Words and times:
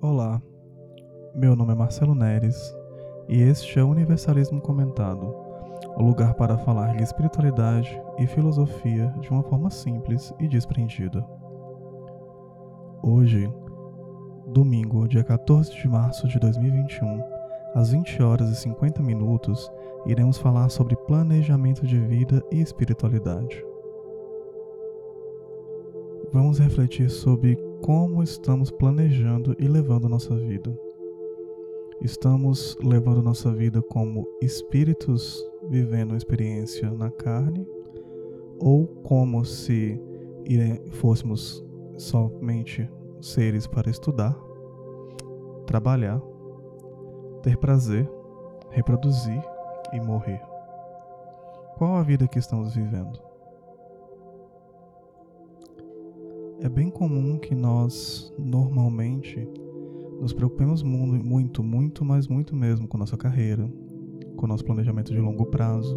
Olá, 0.00 0.40
meu 1.34 1.56
nome 1.56 1.72
é 1.72 1.74
Marcelo 1.74 2.14
Neres 2.14 2.72
e 3.28 3.42
este 3.42 3.80
é 3.80 3.82
o 3.82 3.88
Universalismo 3.88 4.60
Comentado, 4.60 5.34
o 5.96 6.02
lugar 6.04 6.34
para 6.34 6.56
falar 6.56 6.94
de 6.94 7.02
espiritualidade 7.02 8.00
e 8.16 8.24
filosofia 8.24 9.12
de 9.20 9.28
uma 9.28 9.42
forma 9.42 9.70
simples 9.70 10.32
e 10.38 10.46
desprendida. 10.46 11.26
Hoje, 13.02 13.52
domingo, 14.46 15.08
dia 15.08 15.24
14 15.24 15.74
de 15.74 15.88
março 15.88 16.28
de 16.28 16.38
2021, 16.38 17.20
às 17.74 17.90
20 17.90 18.22
horas 18.22 18.50
e 18.50 18.54
50 18.54 19.02
minutos, 19.02 19.68
iremos 20.06 20.38
falar 20.38 20.68
sobre 20.68 20.94
planejamento 20.94 21.84
de 21.84 21.98
vida 21.98 22.40
e 22.52 22.60
espiritualidade. 22.60 23.64
Vamos 26.32 26.60
refletir 26.60 27.10
sobre 27.10 27.67
como 27.82 28.22
estamos 28.22 28.70
planejando 28.70 29.56
e 29.58 29.66
levando 29.66 30.08
nossa 30.08 30.34
vida. 30.34 30.76
Estamos 32.00 32.76
levando 32.82 33.22
nossa 33.22 33.52
vida 33.52 33.82
como 33.82 34.26
espíritos 34.40 35.44
vivendo 35.68 36.12
uma 36.12 36.16
experiência 36.16 36.90
na 36.90 37.10
carne 37.10 37.66
ou 38.58 38.86
como 39.02 39.44
se 39.44 40.00
fôssemos 40.92 41.64
somente 41.96 42.88
seres 43.20 43.66
para 43.66 43.90
estudar, 43.90 44.36
trabalhar, 45.66 46.20
ter 47.42 47.56
prazer, 47.56 48.08
reproduzir 48.70 49.42
e 49.92 50.00
morrer. 50.00 50.40
Qual 51.76 51.96
a 51.96 52.02
vida 52.02 52.26
que 52.26 52.38
estamos 52.38 52.74
vivendo? 52.74 53.27
É 56.60 56.68
bem 56.68 56.90
comum 56.90 57.38
que 57.38 57.54
nós, 57.54 58.34
normalmente, 58.36 59.48
nos 60.20 60.32
preocupemos 60.32 60.82
muito, 60.82 61.62
muito, 61.62 62.04
mas 62.04 62.26
muito 62.26 62.56
mesmo 62.56 62.88
com 62.88 62.98
nossa 62.98 63.16
carreira, 63.16 63.70
com 64.36 64.46
nosso 64.48 64.64
planejamento 64.64 65.12
de 65.12 65.20
longo 65.20 65.46
prazo, 65.46 65.96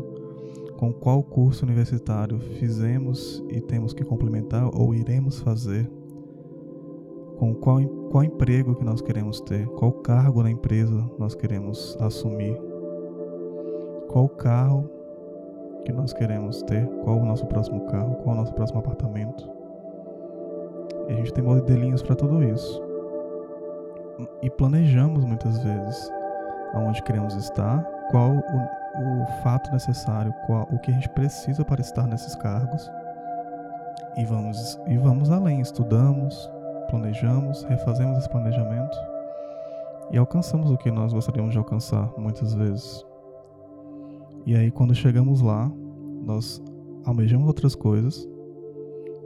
com 0.77 0.93
qual 0.93 1.23
curso 1.23 1.65
universitário 1.65 2.39
fizemos 2.59 3.43
e 3.49 3.59
temos 3.59 3.91
que 3.91 4.03
complementar 4.03 4.69
ou 4.71 4.93
iremos 4.93 5.39
fazer, 5.39 5.89
com 7.37 7.55
qual, 7.55 7.83
qual 8.11 8.23
emprego 8.23 8.75
que 8.75 8.85
nós 8.85 9.01
queremos 9.01 9.41
ter, 9.41 9.65
qual 9.69 9.91
cargo 9.91 10.43
na 10.43 10.51
empresa 10.51 11.09
nós 11.17 11.33
queremos 11.33 11.97
assumir, 11.99 12.55
qual 14.09 14.29
carro 14.29 14.87
que 15.85 15.91
nós 15.91 16.13
queremos 16.13 16.61
ter, 16.61 16.87
qual 17.03 17.17
o 17.17 17.25
nosso 17.25 17.47
próximo 17.47 17.87
carro, 17.87 18.13
qual 18.17 18.35
o 18.35 18.39
nosso 18.39 18.53
próximo 18.53 18.79
apartamento. 18.79 19.60
E 21.07 21.13
a 21.13 21.15
gente 21.15 21.33
tem 21.33 21.43
modelinhos 21.43 22.01
para 22.01 22.15
tudo 22.15 22.43
isso. 22.43 22.81
E 24.41 24.49
planejamos 24.49 25.25
muitas 25.25 25.61
vezes 25.63 26.11
aonde 26.73 27.01
queremos 27.03 27.35
estar, 27.35 27.83
qual 28.11 28.31
o, 28.31 29.21
o 29.21 29.25
fato 29.43 29.71
necessário, 29.71 30.33
qual 30.45 30.67
o 30.71 30.79
que 30.79 30.91
a 30.91 30.93
gente 30.93 31.09
precisa 31.09 31.65
para 31.65 31.81
estar 31.81 32.07
nesses 32.07 32.35
cargos. 32.35 32.89
E 34.17 34.25
vamos, 34.25 34.79
e 34.87 34.97
vamos 34.97 35.31
além, 35.31 35.61
estudamos, 35.61 36.49
planejamos, 36.89 37.63
refazemos 37.63 38.17
esse 38.17 38.29
planejamento 38.29 38.97
e 40.11 40.17
alcançamos 40.17 40.69
o 40.69 40.77
que 40.77 40.91
nós 40.91 41.13
gostaríamos 41.13 41.53
de 41.53 41.57
alcançar 41.57 42.11
muitas 42.17 42.53
vezes. 42.53 43.05
E 44.45 44.55
aí, 44.55 44.69
quando 44.69 44.93
chegamos 44.93 45.41
lá, 45.41 45.71
nós 46.25 46.61
almejamos 47.05 47.47
outras 47.47 47.75
coisas, 47.75 48.27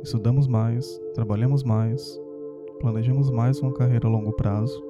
estudamos 0.06 0.48
mais, 0.48 1.02
trabalhamos 1.16 1.64
mais, 1.64 2.22
planejamos 2.80 3.32
mais 3.32 3.60
uma 3.60 3.74
carreira 3.74 4.08
a 4.08 4.12
longo 4.12 4.32
prazo. 4.34 4.84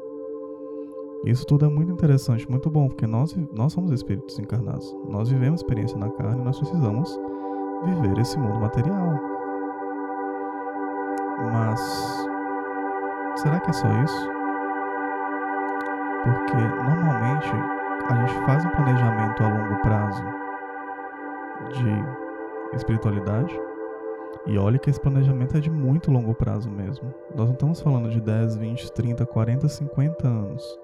Isso 1.24 1.46
tudo 1.46 1.66
é 1.66 1.70
muito 1.70 1.92
interessante, 1.92 2.50
muito 2.50 2.70
bom, 2.70 2.90
porque 2.90 3.08
nós, 3.08 3.34
nós 3.54 3.72
somos 3.72 3.92
espíritos 3.92 4.38
encarnados. 4.38 4.94
Nós 5.10 5.30
vivemos 5.30 5.62
experiência 5.62 5.98
na 5.98 6.10
carne, 6.10 6.44
nós 6.44 6.60
precisamos 6.60 7.18
viver 7.86 8.20
esse 8.20 8.38
mundo 8.38 8.60
material. 8.60 9.18
Mas 11.54 11.80
será 13.38 13.60
que 13.62 13.70
é 13.70 13.74
só 13.74 13.88
isso? 14.04 14.30
Porque 16.24 16.58
normalmente 16.58 17.52
a 18.10 18.16
gente 18.16 18.46
faz 18.46 18.66
um 18.66 18.70
planejamento 18.70 19.44
a 19.44 19.48
longo 19.48 19.82
prazo 19.82 20.24
de 21.72 22.76
espiritualidade 22.76 23.58
e 24.48 24.58
olha 24.60 24.78
que 24.78 24.90
esse 24.90 25.02
planejamento 25.02 25.58
é 25.58 25.60
de 25.60 25.72
muito 25.72 26.12
longo 26.12 26.36
prazo 26.36 26.70
mesmo. 26.70 27.12
Nós 27.34 27.48
não 27.48 27.54
estamos 27.54 27.82
falando 27.82 28.10
de 28.10 28.22
10, 28.22 28.58
20, 28.58 28.92
30, 28.92 29.26
40, 29.26 29.68
50 29.68 30.28
anos. 30.28 30.80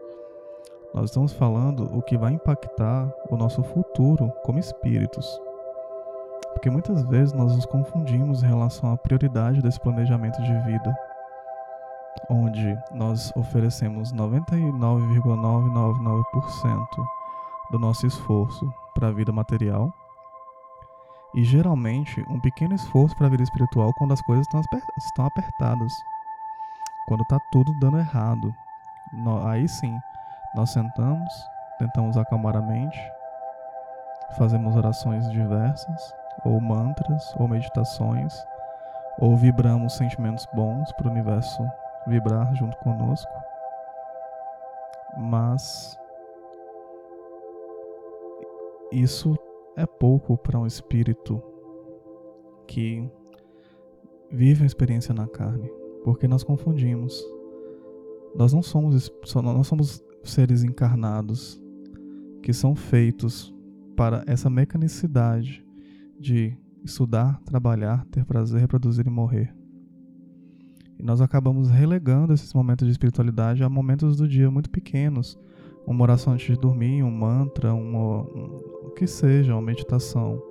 Nós 0.94 1.05
estamos 1.05 1.31
falando 1.31 1.83
o 1.95 2.01
que 2.01 2.17
vai 2.17 2.33
impactar 2.33 3.13
o 3.29 3.38
nosso 3.38 3.63
futuro 3.63 4.31
como 4.44 4.57
espíritos. 4.57 5.39
Porque 6.53 6.72
muitas 6.72 7.03
vezes 7.03 7.33
nós 7.33 7.55
nos 7.55 7.67
confundimos 7.67 8.41
em 8.44 8.47
relação 8.47 8.91
à 8.91 8.97
prioridade 8.97 9.61
desse 9.61 9.79
planejamento 9.79 10.41
de 10.41 10.57
vida, 10.66 10.93
onde 12.29 12.78
nós 12.93 13.31
oferecemos 13.35 14.11
99,999% 14.11 16.88
do 17.72 17.79
nosso 17.79 18.07
esforço 18.07 18.67
para 18.93 19.09
a 19.09 19.11
vida 19.11 19.31
material 19.31 19.93
e 21.34 21.44
geralmente 21.44 22.25
um 22.30 22.40
pequeno 22.40 22.75
esforço 22.75 23.16
para 23.16 23.28
a 23.28 23.30
vida 23.30 23.44
espiritual 23.44 23.94
quando 23.94 24.14
as 24.14 24.22
coisas 24.22 24.46
estão 24.97 25.25
apertadas, 25.25 25.94
quando 27.08 27.22
está 27.22 27.40
tudo 27.52 27.74
dando 27.80 28.00
errado. 28.00 28.53
Aí 29.46 29.68
sim, 29.68 30.00
nós 30.56 30.72
sentamos, 30.72 31.31
tentamos 31.80 32.18
acalmar 32.18 32.56
a 32.56 32.62
mente, 32.62 33.00
fazemos 34.38 34.75
orações 34.75 35.30
diversas, 35.30 36.14
ou 36.44 36.59
mantras, 36.59 37.34
ou 37.38 37.47
meditações, 37.47 38.34
ou 39.20 39.36
vibramos 39.36 39.94
sentimentos 39.96 40.47
bons 40.53 40.91
para 40.94 41.08
o 41.08 41.12
universo 41.12 41.66
vibrar 42.08 42.53
junto 42.56 42.78
conosco. 42.78 43.31
Mas 45.18 45.97
isso 48.91 49.38
é 49.76 49.86
pouco 49.86 50.38
para 50.38 50.59
um 50.59 50.66
espírito 50.66 51.42
que 52.68 53.09
vive 54.32 54.62
uma 54.62 54.68
experiência 54.68 55.14
na 55.14 55.28
carne, 55.28 55.70
porque 56.04 56.28
nós 56.28 56.44
confundimos. 56.44 57.24
Nós 58.36 58.54
não 58.54 58.62
somos 58.62 59.12
nós 59.44 59.68
somos 59.68 60.04
seres 60.24 60.64
encarnados 60.64 61.62
que 62.42 62.54
são 62.54 62.76
feitos 62.76 63.54
para 63.96 64.24
essa 64.26 64.50
mecanicidade 64.50 65.66
de 66.20 66.58
estudar, 66.84 67.40
trabalhar, 67.42 68.06
ter 68.06 68.26
prazer, 68.26 68.62
reproduzir 68.62 69.06
e 69.06 69.09
morrer. 69.09 69.53
E 70.98 71.03
nós 71.03 71.20
acabamos 71.20 71.70
relegando 71.70 72.34
esses 72.34 72.53
momentos 72.53 72.86
de 72.86 72.92
espiritualidade 72.92 73.64
a 73.64 73.70
momentos 73.70 74.18
do 74.18 74.28
dia 74.28 74.50
muito 74.50 74.70
pequenos. 74.70 75.38
Uma 75.86 76.03
oração 76.03 76.34
antes 76.34 76.46
de 76.46 76.62
dormir, 76.62 77.03
um 77.03 77.12
mantra, 77.12 77.74
um, 77.74 77.96
o 77.96 78.81
que 78.91 79.07
seja, 79.07 79.53
uma 79.53 79.62
meditação. 79.62 80.41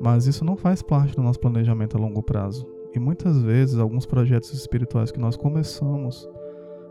Mas 0.00 0.26
isso 0.26 0.44
não 0.44 0.56
faz 0.56 0.82
parte 0.82 1.14
do 1.14 1.22
nosso 1.22 1.40
planejamento 1.40 1.96
a 1.96 2.00
longo 2.00 2.22
prazo. 2.22 2.66
E 2.94 2.98
muitas 2.98 3.40
vezes, 3.40 3.78
alguns 3.78 4.06
projetos 4.06 4.52
espirituais 4.52 5.10
que 5.10 5.20
nós 5.20 5.36
começamos, 5.36 6.28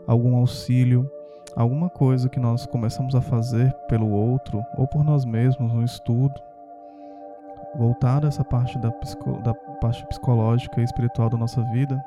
algum 0.06 0.36
auxílio, 0.36 1.10
alguma 1.56 1.88
coisa 1.88 2.28
que 2.28 2.38
nós 2.38 2.66
começamos 2.66 3.14
a 3.14 3.20
fazer 3.20 3.72
pelo 3.88 4.08
outro 4.10 4.62
ou 4.76 4.86
por 4.86 5.04
nós 5.04 5.24
mesmos, 5.24 5.72
um 5.72 5.82
estudo, 5.82 6.34
voltado 7.76 8.26
a 8.26 8.28
essa 8.28 8.44
parte 8.44 8.78
da, 8.78 8.90
da 9.42 9.54
parte 9.80 10.06
psicológica 10.06 10.80
e 10.80 10.84
espiritual 10.84 11.28
da 11.28 11.36
nossa 11.36 11.62
vida, 11.72 12.02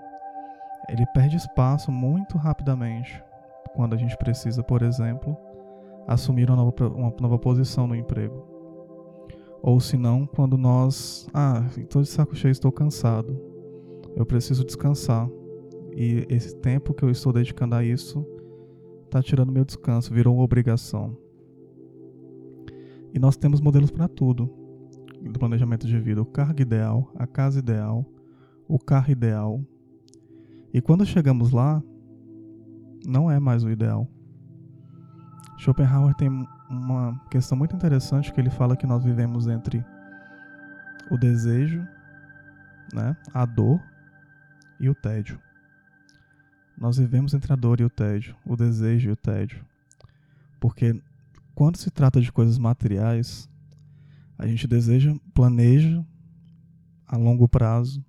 ele 0.90 1.06
perde 1.08 1.38
espaço 1.38 1.92
muito 1.92 2.38
rapidamente 2.38 3.24
quando 3.76 3.94
a 3.94 3.98
gente 3.98 4.18
precisa, 4.18 4.64
por 4.64 4.82
exemplo, 4.82 5.38
assumir 6.08 6.50
uma 6.50 6.58
nova, 6.58 6.88
uma 6.90 7.14
nova 7.20 7.40
posição 7.40 7.88
no 7.88 7.96
emprego. 7.96 8.46
Ou 9.62 9.80
se 9.80 9.98
não, 9.98 10.26
quando 10.26 10.58
nós, 10.58 11.28
ah, 11.34 11.68
estou 11.78 12.02
de 12.02 12.08
saco 12.08 12.36
cheio, 12.36 12.52
estou 12.52 12.72
cansado, 12.72 13.40
eu 14.16 14.26
preciso 14.26 14.66
descansar. 14.66 15.30
E 15.96 16.26
esse 16.30 16.56
tempo 16.56 16.94
que 16.94 17.04
eu 17.04 17.10
estou 17.10 17.32
dedicando 17.32 17.76
a 17.76 17.84
isso 17.84 18.26
está 19.06 19.22
tirando 19.22 19.52
meu 19.52 19.66
descanso, 19.66 20.14
virou 20.14 20.36
uma 20.36 20.44
obrigação. 20.44 21.16
E 23.14 23.20
nós 23.20 23.36
temos 23.36 23.60
modelos 23.60 23.92
para 23.92 24.08
tudo 24.08 24.50
do 25.22 25.38
planejamento 25.38 25.86
de 25.86 26.00
vida: 26.00 26.22
o 26.22 26.26
cargo 26.26 26.62
ideal, 26.62 27.12
a 27.16 27.28
casa 27.28 27.60
ideal, 27.60 28.06
o 28.68 28.80
carro 28.80 29.12
ideal. 29.12 29.62
E 30.74 30.82
quando 30.82 31.06
chegamos 31.06 31.52
lá, 31.52 31.84
não 33.06 33.30
é 33.30 33.40
mais 33.40 33.64
o 33.64 33.70
ideal. 33.70 34.08
Schopenhauer 35.62 36.16
tem 36.16 36.28
uma 36.68 37.22
questão 37.30 37.56
muito 37.56 37.76
interessante 37.76 38.34
que 38.34 38.42
ele 38.42 38.50
fala 38.50 38.76
que 38.76 38.88
nós 38.88 39.04
vivemos 39.04 39.46
entre 39.46 39.86
o 41.12 41.20
desejo, 41.20 41.88
né, 42.92 43.16
a 43.32 43.46
dor 43.46 43.80
e 44.80 44.90
o 44.90 44.96
tédio. 44.96 45.40
nós 46.76 46.98
vivemos 46.98 47.36
entre 47.36 47.54
a 47.54 47.56
dor 47.56 47.80
e 47.80 47.84
o 47.84 47.92
tédio, 47.92 48.36
o 48.44 48.56
desejo 48.56 49.10
e 49.10 49.12
o 49.12 49.16
tédio. 49.16 49.64
Porque 50.60 51.00
quando 51.54 51.78
se 51.78 51.92
trata 51.92 52.20
de 52.20 52.32
coisas 52.32 52.58
materiais, 52.58 53.48
a 54.40 54.48
gente 54.48 54.66
deseja, 54.66 55.14
planeja 55.32 56.04
a 57.06 57.16
longo 57.16 57.48
prazo, 57.48 58.04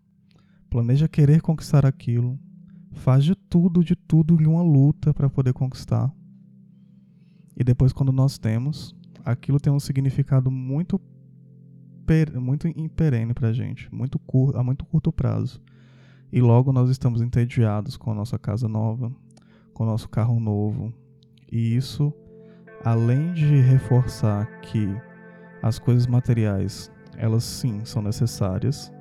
planeja 0.70 1.06
querer 1.06 1.43
conquistar 1.43 1.84
aquilo, 1.84 2.40
faz 2.93 3.22
de 3.22 3.34
tudo, 3.34 3.84
de 3.84 3.94
tudo 3.94 4.37
uma 4.37 4.62
luta 4.62 5.12
para 5.12 5.28
poder 5.28 5.52
conquistar. 5.52 6.10
E 7.62 7.64
depois, 7.64 7.92
quando 7.92 8.10
nós 8.10 8.38
temos, 8.38 8.92
aquilo 9.24 9.60
tem 9.60 9.72
um 9.72 9.78
significado 9.78 10.50
muito, 10.50 11.00
muito 12.34 12.66
imperene 12.66 13.32
para 13.32 13.50
a 13.50 13.52
gente, 13.52 13.88
muito 13.94 14.18
cur, 14.18 14.56
a 14.56 14.64
muito 14.64 14.84
curto 14.84 15.12
prazo. 15.12 15.62
E 16.32 16.40
logo 16.40 16.72
nós 16.72 16.90
estamos 16.90 17.22
entediados 17.22 17.96
com 17.96 18.10
a 18.10 18.14
nossa 18.14 18.36
casa 18.36 18.66
nova, 18.66 19.12
com 19.72 19.84
o 19.84 19.86
nosso 19.86 20.08
carro 20.08 20.40
novo. 20.40 20.92
E 21.52 21.76
isso, 21.76 22.12
além 22.84 23.32
de 23.32 23.60
reforçar 23.60 24.44
que 24.62 24.88
as 25.62 25.78
coisas 25.78 26.08
materiais, 26.08 26.90
elas 27.16 27.44
sim 27.44 27.84
são 27.84 28.02
necessárias, 28.02 28.92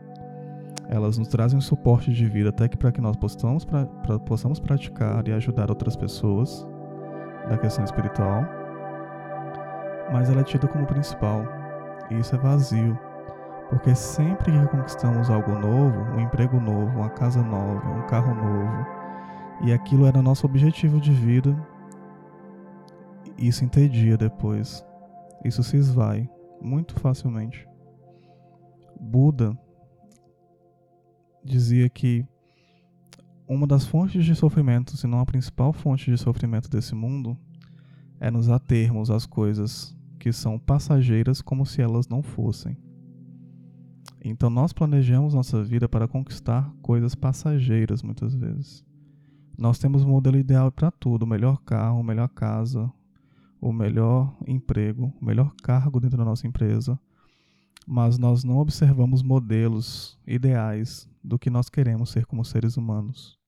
elas 0.87 1.17
nos 1.17 1.29
trazem 1.29 1.57
um 1.57 1.61
suporte 1.61 2.13
de 2.13 2.29
vida 2.29 2.49
até 2.49 2.69
que 2.69 2.77
para 2.77 2.91
que 2.91 3.01
nós 3.01 3.15
possamos, 3.15 3.65
pra, 3.65 3.87
pra, 3.87 4.19
possamos 4.19 4.59
praticar 4.59 5.27
e 5.27 5.31
ajudar 5.31 5.71
outras 5.71 5.95
pessoas 5.95 6.63
da 7.49 7.57
questão 7.57 7.83
espiritual, 7.83 8.45
mas 10.11 10.29
ela 10.29 10.41
é 10.41 10.43
tida 10.43 10.67
como 10.67 10.85
principal. 10.85 11.43
E 12.09 12.19
isso 12.19 12.35
é 12.35 12.37
vazio, 12.37 12.97
porque 13.69 13.95
sempre 13.95 14.51
que 14.51 14.67
conquistamos 14.67 15.29
algo 15.29 15.57
novo, 15.57 16.01
um 16.15 16.19
emprego 16.19 16.59
novo, 16.59 16.99
uma 16.99 17.09
casa 17.09 17.41
nova, 17.41 17.87
um 17.89 18.05
carro 18.07 18.33
novo, 18.35 18.85
e 19.63 19.71
aquilo 19.71 20.05
era 20.05 20.21
nosso 20.21 20.45
objetivo 20.45 20.99
de 20.99 21.11
vida, 21.11 21.55
isso 23.37 23.63
entedia 23.63 24.17
depois. 24.17 24.85
Isso 25.43 25.63
se 25.63 25.77
esvai 25.77 26.29
muito 26.61 26.99
facilmente. 26.99 27.67
Buda 28.99 29.57
dizia 31.43 31.89
que 31.89 32.25
uma 33.53 33.67
das 33.67 33.85
fontes 33.85 34.23
de 34.23 34.33
sofrimento, 34.33 34.95
se 34.95 35.05
não 35.05 35.19
a 35.19 35.25
principal 35.25 35.73
fonte 35.73 36.09
de 36.09 36.17
sofrimento 36.17 36.69
desse 36.69 36.95
mundo, 36.95 37.37
é 38.17 38.31
nos 38.31 38.47
atermos 38.47 39.11
às 39.11 39.25
coisas 39.25 39.93
que 40.17 40.31
são 40.31 40.57
passageiras 40.57 41.41
como 41.41 41.65
se 41.65 41.81
elas 41.81 42.07
não 42.07 42.23
fossem. 42.23 42.77
Então 44.23 44.49
nós 44.49 44.71
planejamos 44.71 45.33
nossa 45.33 45.61
vida 45.61 45.89
para 45.89 46.07
conquistar 46.07 46.73
coisas 46.81 47.13
passageiras 47.13 48.01
muitas 48.01 48.33
vezes. 48.33 48.85
Nós 49.57 49.77
temos 49.77 50.05
um 50.05 50.09
modelo 50.11 50.37
ideal 50.37 50.71
para 50.71 50.89
tudo: 50.89 51.23
o 51.23 51.27
melhor 51.27 51.61
carro, 51.65 51.99
a 51.99 52.03
melhor 52.03 52.29
casa, 52.29 52.89
o 53.59 53.73
melhor 53.73 54.33
emprego, 54.47 55.13
o 55.21 55.25
melhor 55.25 55.53
cargo 55.61 55.99
dentro 55.99 56.17
da 56.17 56.23
nossa 56.23 56.47
empresa, 56.47 56.97
mas 57.85 58.17
nós 58.17 58.45
não 58.45 58.59
observamos 58.59 59.21
modelos 59.21 60.17
ideais 60.25 61.09
do 61.21 61.37
que 61.37 61.49
nós 61.49 61.67
queremos 61.67 62.11
ser 62.11 62.25
como 62.25 62.45
seres 62.45 62.77
humanos. 62.77 63.40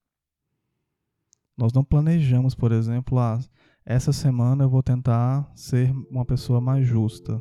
Nós 1.56 1.72
não 1.72 1.84
planejamos, 1.84 2.54
por 2.54 2.72
exemplo, 2.72 3.18
ah, 3.18 3.38
essa 3.84 4.12
semana 4.12 4.64
eu 4.64 4.68
vou 4.68 4.82
tentar 4.82 5.50
ser 5.54 5.94
uma 6.10 6.24
pessoa 6.24 6.60
mais 6.60 6.86
justa. 6.86 7.40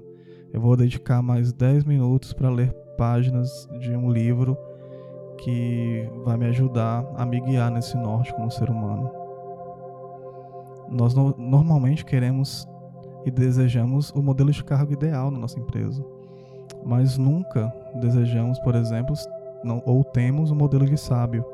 Eu 0.52 0.62
vou 0.62 0.76
dedicar 0.78 1.22
mais 1.22 1.52
10 1.52 1.84
minutos 1.84 2.34
para 2.34 2.50
ler 2.50 2.72
páginas 2.98 3.68
de 3.80 3.92
um 3.92 4.12
livro 4.12 4.58
que 5.40 6.08
vai 6.24 6.38
me 6.38 6.46
ajudar 6.46 7.06
a 7.16 7.26
me 7.26 7.42
guiar 7.42 7.72
nesse 7.72 7.98
norte 7.98 8.34
como 8.34 8.52
ser 8.52 8.70
humano. 8.70 9.12
Nós 10.90 11.14
no, 11.16 11.36
normalmente 11.38 12.06
queremos 12.06 12.68
e 13.26 13.32
desejamos 13.32 14.12
o 14.12 14.22
modelo 14.22 14.52
de 14.52 14.64
cargo 14.64 14.94
ideal 14.94 15.32
na 15.32 15.40
nossa 15.40 15.60
empresa 15.60 16.06
mas 16.86 17.18
nunca 17.18 17.74
desejamos, 17.96 18.60
por 18.60 18.76
exemplo, 18.76 19.16
não, 19.64 19.82
ou 19.86 20.04
temos 20.04 20.52
o 20.52 20.54
um 20.54 20.58
modelo 20.58 20.86
de 20.86 20.98
sábio. 20.98 21.46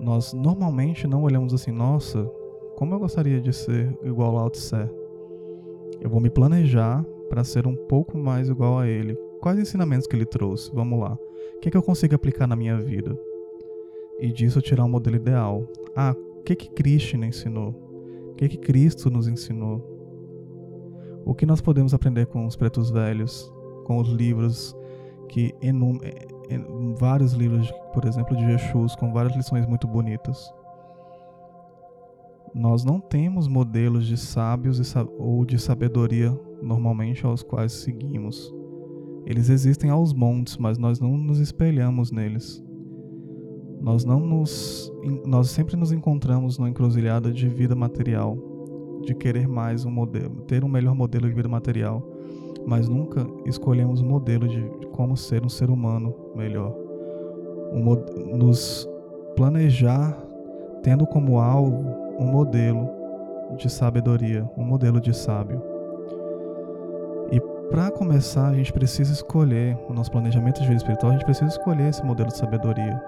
Nós 0.00 0.32
normalmente 0.32 1.06
não 1.06 1.22
olhamos 1.22 1.52
assim, 1.52 1.70
nossa, 1.70 2.24
como 2.76 2.94
eu 2.94 2.98
gostaria 2.98 3.40
de 3.40 3.52
ser 3.52 3.96
igual 4.02 4.36
ao 4.36 4.50
Tse. 4.50 4.88
Eu 6.00 6.08
vou 6.08 6.20
me 6.20 6.30
planejar 6.30 7.04
para 7.28 7.44
ser 7.44 7.66
um 7.66 7.74
pouco 7.74 8.16
mais 8.16 8.48
igual 8.48 8.78
a 8.78 8.86
ele. 8.86 9.14
Quais 9.40 9.58
ensinamentos 9.58 10.06
que 10.06 10.16
ele 10.16 10.24
trouxe? 10.24 10.70
Vamos 10.72 10.98
lá. 10.98 11.18
O 11.56 11.60
que, 11.60 11.68
é 11.68 11.70
que 11.70 11.76
eu 11.76 11.82
consigo 11.82 12.14
aplicar 12.14 12.46
na 12.46 12.56
minha 12.56 12.76
vida? 12.78 13.18
E 14.20 14.32
disso 14.32 14.60
tirar 14.60 14.84
um 14.84 14.88
modelo 14.88 15.16
ideal. 15.16 15.66
Ah, 15.94 16.14
o 16.38 16.42
que 16.42 16.56
que 16.56 16.70
Krishna 16.70 17.26
ensinou? 17.26 17.74
O 18.30 18.34
que 18.34 18.48
que 18.48 18.58
Cristo 18.58 19.10
nos 19.10 19.28
ensinou? 19.28 19.84
O 21.24 21.34
que 21.34 21.44
nós 21.44 21.60
podemos 21.60 21.92
aprender 21.92 22.26
com 22.26 22.46
os 22.46 22.56
pretos 22.56 22.90
velhos? 22.90 23.52
com 23.88 23.96
os 23.96 24.08
livros 24.10 24.76
que 25.30 25.54
vários 26.96 27.32
livros, 27.32 27.70
por 27.92 28.04
exemplo, 28.04 28.36
de 28.36 28.44
Jesus, 28.44 28.94
com 28.96 29.12
várias 29.12 29.36
lições 29.36 29.66
muito 29.66 29.86
bonitas. 29.86 30.52
Nós 32.54 32.84
não 32.84 32.98
temos 32.98 33.46
modelos 33.46 34.06
de 34.06 34.16
sábios 34.16 34.80
ou 35.18 35.44
de 35.44 35.58
sabedoria 35.58 36.30
normalmente 36.62 37.24
aos 37.26 37.42
quais 37.42 37.72
seguimos. 37.72 38.52
Eles 39.26 39.50
existem 39.50 39.90
aos 39.90 40.14
montes, 40.14 40.56
mas 40.56 40.78
nós 40.78 40.98
não 40.98 41.16
nos 41.16 41.38
espelhamos 41.38 42.10
neles. 42.10 42.64
Nós 43.80 44.04
não 44.04 44.18
nos 44.18 44.90
nós 45.24 45.50
sempre 45.50 45.76
nos 45.76 45.92
encontramos 45.92 46.58
numa 46.58 46.68
encruzilhada 46.68 47.30
de 47.30 47.48
vida 47.48 47.76
material, 47.76 48.36
de 49.04 49.14
querer 49.14 49.46
mais 49.46 49.84
um 49.84 49.90
modelo, 49.90 50.40
ter 50.42 50.64
um 50.64 50.68
melhor 50.68 50.94
modelo 50.94 51.28
de 51.28 51.34
vida 51.34 51.48
material 51.48 52.17
mas 52.68 52.86
nunca 52.86 53.26
escolhemos 53.46 54.02
um 54.02 54.06
modelo 54.06 54.46
de 54.46 54.60
como 54.92 55.16
ser 55.16 55.42
um 55.42 55.48
ser 55.48 55.70
humano 55.70 56.14
melhor. 56.36 56.76
Um, 57.72 58.36
nos 58.36 58.86
planejar 59.34 60.14
tendo 60.82 61.06
como 61.06 61.38
alvo 61.38 61.82
um 62.18 62.26
modelo 62.26 62.86
de 63.56 63.70
sabedoria, 63.70 64.48
um 64.54 64.64
modelo 64.64 65.00
de 65.00 65.16
sábio. 65.16 65.62
E 67.32 67.40
para 67.70 67.90
começar, 67.90 68.48
a 68.48 68.54
gente 68.54 68.70
precisa 68.70 69.14
escolher, 69.14 69.78
o 69.88 69.94
nosso 69.94 70.10
planejamento 70.10 70.60
de 70.60 70.66
vida 70.66 70.76
espiritual, 70.76 71.12
a 71.12 71.14
gente 71.14 71.24
precisa 71.24 71.50
escolher 71.50 71.88
esse 71.88 72.04
modelo 72.04 72.28
de 72.28 72.36
sabedoria. 72.36 73.02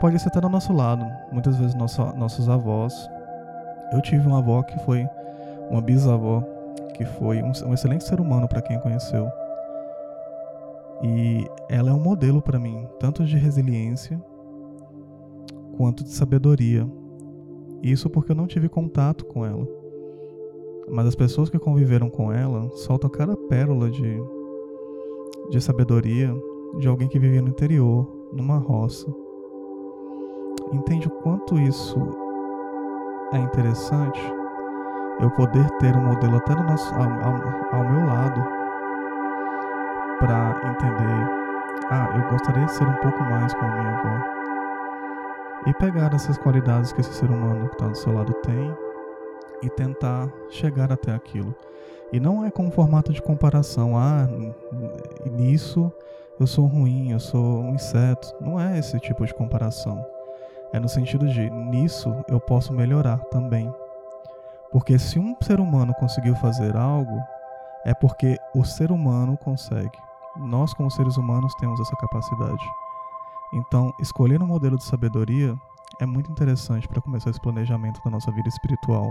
Pode 0.00 0.16
ser 0.20 0.28
até 0.28 0.40
do 0.40 0.48
nosso 0.48 0.72
lado, 0.72 1.04
muitas 1.32 1.56
vezes 1.56 1.74
nosso, 1.74 2.04
nossos 2.16 2.48
avós. 2.48 3.10
Eu 3.92 4.00
tive 4.00 4.28
uma 4.28 4.38
avó 4.38 4.62
que 4.62 4.78
foi 4.84 5.08
uma 5.70 5.80
bisavó 5.80 6.53
que 6.94 7.04
foi 7.04 7.42
um, 7.42 7.52
um 7.66 7.74
excelente 7.74 8.04
ser 8.04 8.20
humano 8.20 8.48
para 8.48 8.62
quem 8.62 8.78
conheceu. 8.80 9.28
E 11.02 11.46
ela 11.68 11.90
é 11.90 11.92
um 11.92 12.00
modelo 12.00 12.40
para 12.40 12.58
mim, 12.58 12.86
tanto 12.98 13.24
de 13.24 13.36
resiliência 13.36 14.22
quanto 15.76 16.04
de 16.04 16.10
sabedoria. 16.10 16.88
Isso 17.82 18.08
porque 18.08 18.32
eu 18.32 18.36
não 18.36 18.46
tive 18.46 18.68
contato 18.68 19.24
com 19.26 19.44
ela. 19.44 19.66
Mas 20.88 21.06
as 21.06 21.14
pessoas 21.14 21.50
que 21.50 21.58
conviveram 21.58 22.08
com 22.08 22.32
ela 22.32 22.70
soltam 22.70 23.10
cada 23.10 23.36
pérola 23.36 23.90
de, 23.90 24.22
de 25.50 25.60
sabedoria 25.60 26.34
de 26.78 26.88
alguém 26.88 27.08
que 27.08 27.18
vivia 27.18 27.42
no 27.42 27.48
interior, 27.48 28.28
numa 28.32 28.58
roça. 28.58 29.06
Entende 30.72 31.08
o 31.08 31.10
quanto 31.10 31.58
isso 31.58 31.98
é 33.32 33.38
interessante? 33.38 34.20
Eu 35.20 35.30
poder 35.30 35.68
ter 35.78 35.96
um 35.96 36.02
modelo 36.02 36.36
até 36.36 36.54
no 36.54 36.64
nosso, 36.64 36.94
ao, 36.94 37.02
ao, 37.02 37.80
ao 37.80 37.84
meu 37.84 38.06
lado 38.06 38.42
para 40.18 40.60
entender, 40.70 41.44
ah, 41.90 42.08
eu 42.16 42.30
gostaria 42.30 42.64
de 42.64 42.72
ser 42.72 42.86
um 42.86 42.94
pouco 42.94 43.22
mais 43.24 43.52
como 43.54 43.72
minha 43.72 43.98
avó. 43.98 44.34
E 45.66 45.74
pegar 45.74 46.12
essas 46.14 46.36
qualidades 46.38 46.92
que 46.92 47.00
esse 47.00 47.12
ser 47.14 47.30
humano 47.30 47.68
que 47.68 47.74
está 47.74 47.88
do 47.88 47.96
seu 47.96 48.12
lado 48.12 48.32
tem 48.42 48.74
e 49.62 49.70
tentar 49.70 50.28
chegar 50.50 50.92
até 50.92 51.14
aquilo. 51.14 51.54
E 52.12 52.20
não 52.20 52.44
é 52.44 52.50
com 52.50 52.66
um 52.66 52.70
formato 52.70 53.12
de 53.12 53.22
comparação, 53.22 53.96
ah, 53.96 54.28
nisso 55.30 55.92
eu 56.38 56.46
sou 56.46 56.66
ruim, 56.66 57.12
eu 57.12 57.20
sou 57.20 57.60
um 57.60 57.74
inseto. 57.74 58.34
Não 58.40 58.60
é 58.60 58.78
esse 58.78 58.98
tipo 58.98 59.24
de 59.24 59.32
comparação. 59.32 60.04
É 60.72 60.80
no 60.80 60.88
sentido 60.88 61.28
de 61.28 61.48
nisso 61.50 62.14
eu 62.28 62.40
posso 62.40 62.72
melhorar 62.72 63.18
também. 63.26 63.72
Porque 64.74 64.98
se 64.98 65.20
um 65.20 65.36
ser 65.40 65.60
humano 65.60 65.94
conseguiu 65.94 66.34
fazer 66.34 66.76
algo, 66.76 67.22
é 67.84 67.94
porque 67.94 68.36
o 68.52 68.64
ser 68.64 68.90
humano 68.90 69.36
consegue. 69.36 69.96
Nós, 70.36 70.74
como 70.74 70.90
seres 70.90 71.16
humanos, 71.16 71.54
temos 71.60 71.78
essa 71.78 71.94
capacidade. 71.94 72.66
Então, 73.52 73.94
escolher 74.00 74.42
um 74.42 74.48
modelo 74.48 74.76
de 74.76 74.82
sabedoria 74.82 75.56
é 76.00 76.06
muito 76.06 76.28
interessante 76.28 76.88
para 76.88 77.00
começar 77.00 77.30
esse 77.30 77.40
planejamento 77.40 78.02
da 78.04 78.10
nossa 78.10 78.32
vida 78.32 78.48
espiritual, 78.48 79.08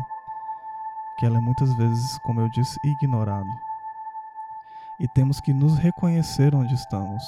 que 1.17 1.25
ela 1.25 1.37
é 1.37 1.39
muitas 1.41 1.73
vezes, 1.77 2.19
como 2.25 2.41
eu 2.41 2.49
disse, 2.49 2.77
ignorado. 2.83 3.47
E 4.99 5.07
temos 5.15 5.39
que 5.39 5.53
nos 5.53 5.77
reconhecer 5.77 6.53
onde 6.53 6.73
estamos. 6.73 7.23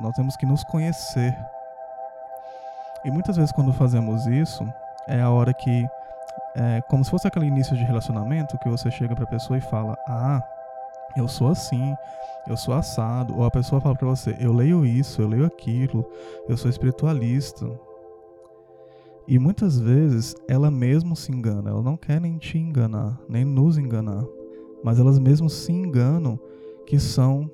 Nós 0.00 0.12
temos 0.16 0.36
que 0.36 0.44
nos 0.44 0.64
conhecer. 0.64 1.38
E 3.04 3.12
muitas 3.12 3.36
vezes 3.36 3.52
quando 3.52 3.72
fazemos 3.72 4.26
isso, 4.26 4.66
é 5.06 5.22
a 5.22 5.30
hora 5.30 5.54
que 5.54 5.88
é 6.54 6.80
como 6.88 7.04
se 7.04 7.10
fosse 7.10 7.26
aquele 7.26 7.46
início 7.46 7.76
de 7.76 7.84
relacionamento 7.84 8.58
que 8.58 8.68
você 8.68 8.90
chega 8.90 9.14
para 9.14 9.24
a 9.24 9.28
pessoa 9.28 9.58
e 9.58 9.62
fala: 9.62 9.96
"Ah, 10.06 10.42
eu 11.16 11.28
sou 11.28 11.48
assim, 11.48 11.94
eu 12.46 12.56
sou 12.56 12.74
assado", 12.74 13.36
ou 13.36 13.44
a 13.44 13.50
pessoa 13.50 13.80
fala 13.80 13.94
para 13.94 14.08
você: 14.08 14.36
"Eu 14.40 14.52
leio 14.52 14.84
isso, 14.84 15.22
eu 15.22 15.28
leio 15.28 15.46
aquilo, 15.46 16.04
eu 16.48 16.56
sou 16.56 16.70
espiritualista". 16.70 17.66
E 19.28 19.38
muitas 19.38 19.78
vezes 19.78 20.34
ela 20.48 20.70
mesmo 20.70 21.14
se 21.14 21.30
engana, 21.30 21.70
ela 21.70 21.82
não 21.82 21.96
quer 21.96 22.20
nem 22.20 22.36
te 22.36 22.58
enganar, 22.58 23.20
nem 23.28 23.44
nos 23.44 23.78
enganar, 23.78 24.24
mas 24.82 24.98
elas 24.98 25.18
mesmo 25.18 25.48
se 25.48 25.70
enganam 25.70 26.38
que 26.84 26.98
são 26.98 27.48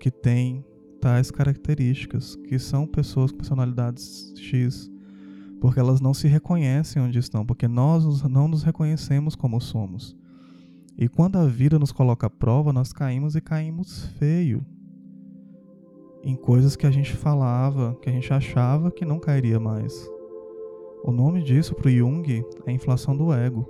que 0.00 0.10
têm 0.10 0.64
tais 1.00 1.30
características, 1.30 2.34
que 2.34 2.58
são 2.58 2.86
pessoas 2.86 3.30
com 3.30 3.38
personalidades 3.38 4.34
X, 4.36 4.90
porque 5.60 5.80
elas 5.80 6.00
não 6.00 6.12
se 6.12 6.28
reconhecem 6.28 7.02
onde 7.02 7.18
estão, 7.18 7.44
porque 7.44 7.66
nós 7.66 8.22
não 8.22 8.48
nos 8.48 8.62
reconhecemos 8.62 9.34
como 9.34 9.60
somos. 9.60 10.16
E 10.98 11.08
quando 11.08 11.36
a 11.36 11.46
vida 11.46 11.78
nos 11.78 11.92
coloca 11.92 12.26
à 12.26 12.30
prova, 12.30 12.72
nós 12.72 12.92
caímos 12.92 13.36
e 13.36 13.40
caímos 13.40 14.06
feio 14.18 14.64
em 16.22 16.34
coisas 16.34 16.74
que 16.74 16.86
a 16.86 16.90
gente 16.90 17.14
falava, 17.14 17.94
que 18.02 18.08
a 18.08 18.12
gente 18.12 18.32
achava 18.32 18.90
que 18.90 19.04
não 19.04 19.18
cairia 19.18 19.60
mais. 19.60 20.10
O 21.04 21.12
nome 21.12 21.42
disso 21.42 21.74
para 21.74 21.90
Jung 21.90 22.44
é 22.66 22.72
inflação 22.72 23.16
do 23.16 23.32
ego. 23.32 23.64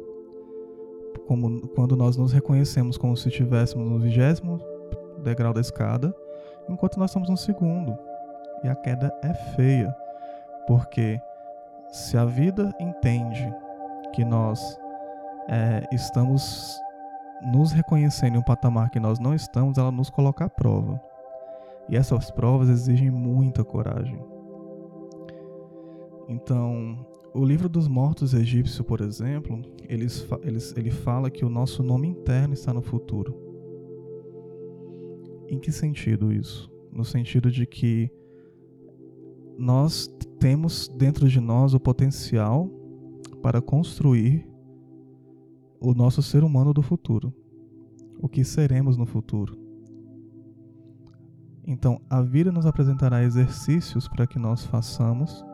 Como, 1.26 1.69
quando 1.69 1.97
nós 1.97 2.16
nos 2.16 2.33
reconhecemos 2.33 2.97
como 2.97 3.16
se 3.16 3.28
estivéssemos 3.28 3.90
no 3.90 3.99
vigésimo 3.99 4.61
degrau 5.23 5.52
da 5.52 5.61
escada, 5.61 6.14
enquanto 6.69 6.99
nós 6.99 7.11
estamos 7.11 7.28
no 7.28 7.37
segundo. 7.37 7.95
E 8.64 8.69
a 8.69 8.75
queda 8.75 9.12
é 9.23 9.35
feia, 9.55 9.95
porque 10.66 11.21
se 11.97 12.19
a 12.19 12.26
vida 12.26 12.75
entende 12.79 13.50
que 14.12 14.23
nós 14.23 14.79
é, 15.49 15.83
estamos 15.91 16.79
nos 17.43 17.73
reconhecendo 17.73 18.35
em 18.35 18.38
um 18.38 18.43
patamar 18.43 18.91
que 18.91 19.00
nós 19.00 19.19
não 19.19 19.35
estamos, 19.35 19.79
ela 19.79 19.91
nos 19.91 20.11
coloca 20.11 20.45
à 20.45 20.49
prova. 20.49 21.00
E 21.88 21.97
essas 21.97 22.31
provas 22.31 22.69
exigem 22.69 23.11
muita 23.11 23.65
coragem. 23.65 24.23
Então, 26.29 27.07
o 27.33 27.43
livro 27.43 27.67
dos 27.67 27.88
mortos 27.88 28.35
egípcio, 28.35 28.85
por 28.85 29.00
exemplo, 29.00 29.62
eles, 29.88 30.29
eles, 30.43 30.75
ele 30.76 30.91
fala 30.91 31.31
que 31.31 31.47
o 31.47 31.49
nosso 31.49 31.83
nome 31.83 32.09
interno 32.09 32.53
está 32.53 32.75
no 32.75 32.83
futuro. 32.83 33.35
Em 35.49 35.59
que 35.59 35.73
sentido 35.73 36.31
isso? 36.31 36.71
No 36.93 37.07
sentido 37.07 37.50
de 37.50 37.65
que 37.65 38.11
nós 39.59 40.07
temos 40.39 40.89
dentro 40.89 41.29
de 41.29 41.41
nós 41.41 41.75
o 41.75 41.81
potencial 41.81 42.69
para 43.43 43.61
construir 43.61 44.47
o 45.81 45.95
nosso 45.95 46.23
ser 46.23 46.45
humano 46.45 46.73
do 46.73 46.83
futuro, 46.83 47.35
o 48.21 48.29
que 48.29 48.45
seremos 48.45 48.97
no 48.97 49.07
futuro. 49.07 49.59
Então, 51.67 52.01
a 52.09 52.23
vida 52.23 52.53
nos 52.53 52.65
apresentará 52.65 53.23
exercícios 53.23 54.09
para 54.09 54.27
que 54.27 54.39
nós 54.39 54.65
façamos 54.65 55.45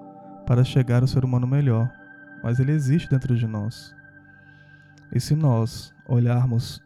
para 0.47 0.65
chegar 0.65 1.03
ao 1.03 1.09
ser 1.09 1.25
humano 1.25 1.47
melhor, 1.47 1.91
mas 2.43 2.59
ele 2.61 2.73
existe 2.73 3.09
dentro 3.09 3.37
de 3.37 3.47
nós. 3.47 3.95
E 5.15 5.21
se 5.21 5.35
nós 5.35 5.93
olharmos 6.09 6.81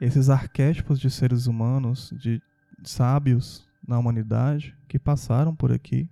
esses 0.00 0.30
arquétipos 0.30 0.98
de 0.98 1.10
seres 1.10 1.46
humanos, 1.46 2.12
de 2.16 2.40
sábios 2.82 3.66
na 3.86 3.98
humanidade 3.98 4.76
que 4.88 4.98
passaram 4.98 5.54
por 5.54 5.72
aqui, 5.72 6.08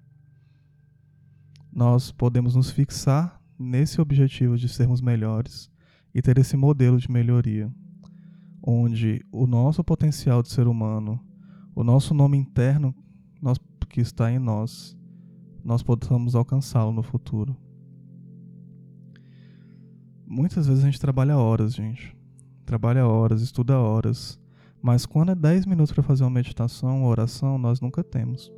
nós 1.73 2.12
podemos 2.12 2.55
nos 2.55 2.71
fixar 2.71 3.41
nesse 3.59 4.00
objetivo 4.00 4.59
de 4.59 4.69
sermos 4.69 5.00
melhores 5.00 5.71
e 6.14 6.21
ter 6.21 6.37
esse 6.37 6.57
modelo 6.57 6.99
de 6.99 7.11
melhoria, 7.11 7.73
onde 8.62 9.25
o 9.33 9.47
nosso 9.47 9.83
potencial 9.83 10.43
de 10.43 10.50
ser 10.50 10.67
humano, 10.67 11.19
o 11.75 11.83
nosso 11.83 12.12
nome 12.12 12.37
interno 12.37 12.95
nós, 13.41 13.59
que 13.88 14.02
está 14.02 14.31
em 14.31 14.38
nós, 14.38 14.97
nós 15.64 15.83
possamos 15.83 16.35
alcançá-lo 16.35 16.93
no 16.93 17.02
futuro. 17.02 17.57
Muitas 20.26 20.67
vezes 20.67 20.83
a 20.83 20.87
gente 20.87 21.00
trabalha 21.00 21.37
horas, 21.37 21.75
gente. 21.75 22.17
Trabalha 22.67 23.07
horas, 23.07 23.43
estuda 23.43 23.79
horas. 23.79 24.38
Mas 24.81 25.07
quando 25.07 25.33
é 25.33 25.35
10 25.35 25.67
minutos 25.67 25.93
para 25.93 26.02
fazer 26.02 26.25
uma 26.25 26.31
meditação, 26.31 26.99
uma 26.99 27.09
oração, 27.09 27.59
nós 27.59 27.81
nunca 27.81 28.02
temos 28.02 28.50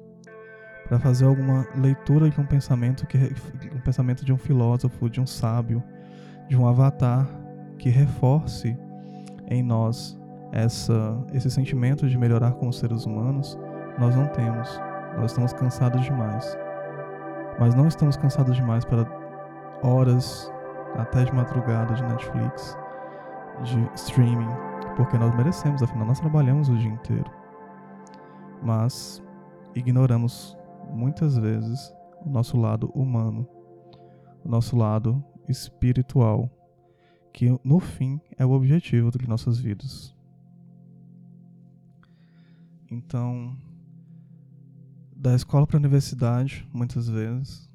para 0.88 0.98
fazer 0.98 1.24
alguma 1.24 1.66
leitura 1.74 2.28
de 2.28 2.40
um 2.40 2.44
pensamento 2.46 3.06
que 3.06 3.18
um 3.74 3.80
pensamento 3.80 4.24
de 4.24 4.32
um 4.32 4.38
filósofo, 4.38 5.08
de 5.08 5.20
um 5.20 5.26
sábio, 5.26 5.82
de 6.48 6.56
um 6.56 6.66
avatar 6.66 7.26
que 7.78 7.88
reforce 7.88 8.76
em 9.48 9.62
nós 9.62 10.18
essa 10.52 11.24
esse 11.32 11.50
sentimento 11.50 12.08
de 12.08 12.16
melhorar 12.16 12.52
como 12.52 12.72
seres 12.72 13.06
humanos, 13.06 13.58
nós 13.98 14.14
não 14.14 14.26
temos. 14.28 14.80
Nós 15.16 15.30
estamos 15.30 15.52
cansados 15.52 16.02
demais. 16.04 16.56
Mas 17.58 17.74
não 17.74 17.86
estamos 17.86 18.16
cansados 18.16 18.56
demais 18.56 18.84
para 18.84 19.06
horas 19.82 20.52
até 20.96 21.24
de 21.24 21.32
madrugada 21.32 21.94
de 21.94 22.02
Netflix, 22.04 22.76
de 23.62 23.88
streaming, 23.94 24.50
porque 24.96 25.18
nós 25.18 25.34
merecemos, 25.36 25.82
afinal 25.82 26.06
nós 26.06 26.20
trabalhamos 26.20 26.68
o 26.68 26.76
dia 26.76 26.90
inteiro. 26.90 27.30
Mas 28.62 29.22
ignoramos 29.74 30.56
muitas 30.92 31.36
vezes 31.36 31.92
o 32.24 32.30
nosso 32.30 32.56
lado 32.56 32.88
humano, 32.94 33.46
o 34.44 34.48
nosso 34.48 34.76
lado 34.76 35.22
espiritual, 35.48 36.50
que 37.32 37.48
no 37.64 37.80
fim 37.80 38.20
é 38.38 38.46
o 38.46 38.50
objetivo 38.50 39.10
de 39.10 39.28
nossas 39.28 39.58
vidas. 39.58 40.14
Então, 42.90 43.56
da 45.16 45.34
escola 45.34 45.66
para 45.66 45.76
a 45.76 45.80
universidade, 45.80 46.68
muitas 46.72 47.08
vezes, 47.08 47.68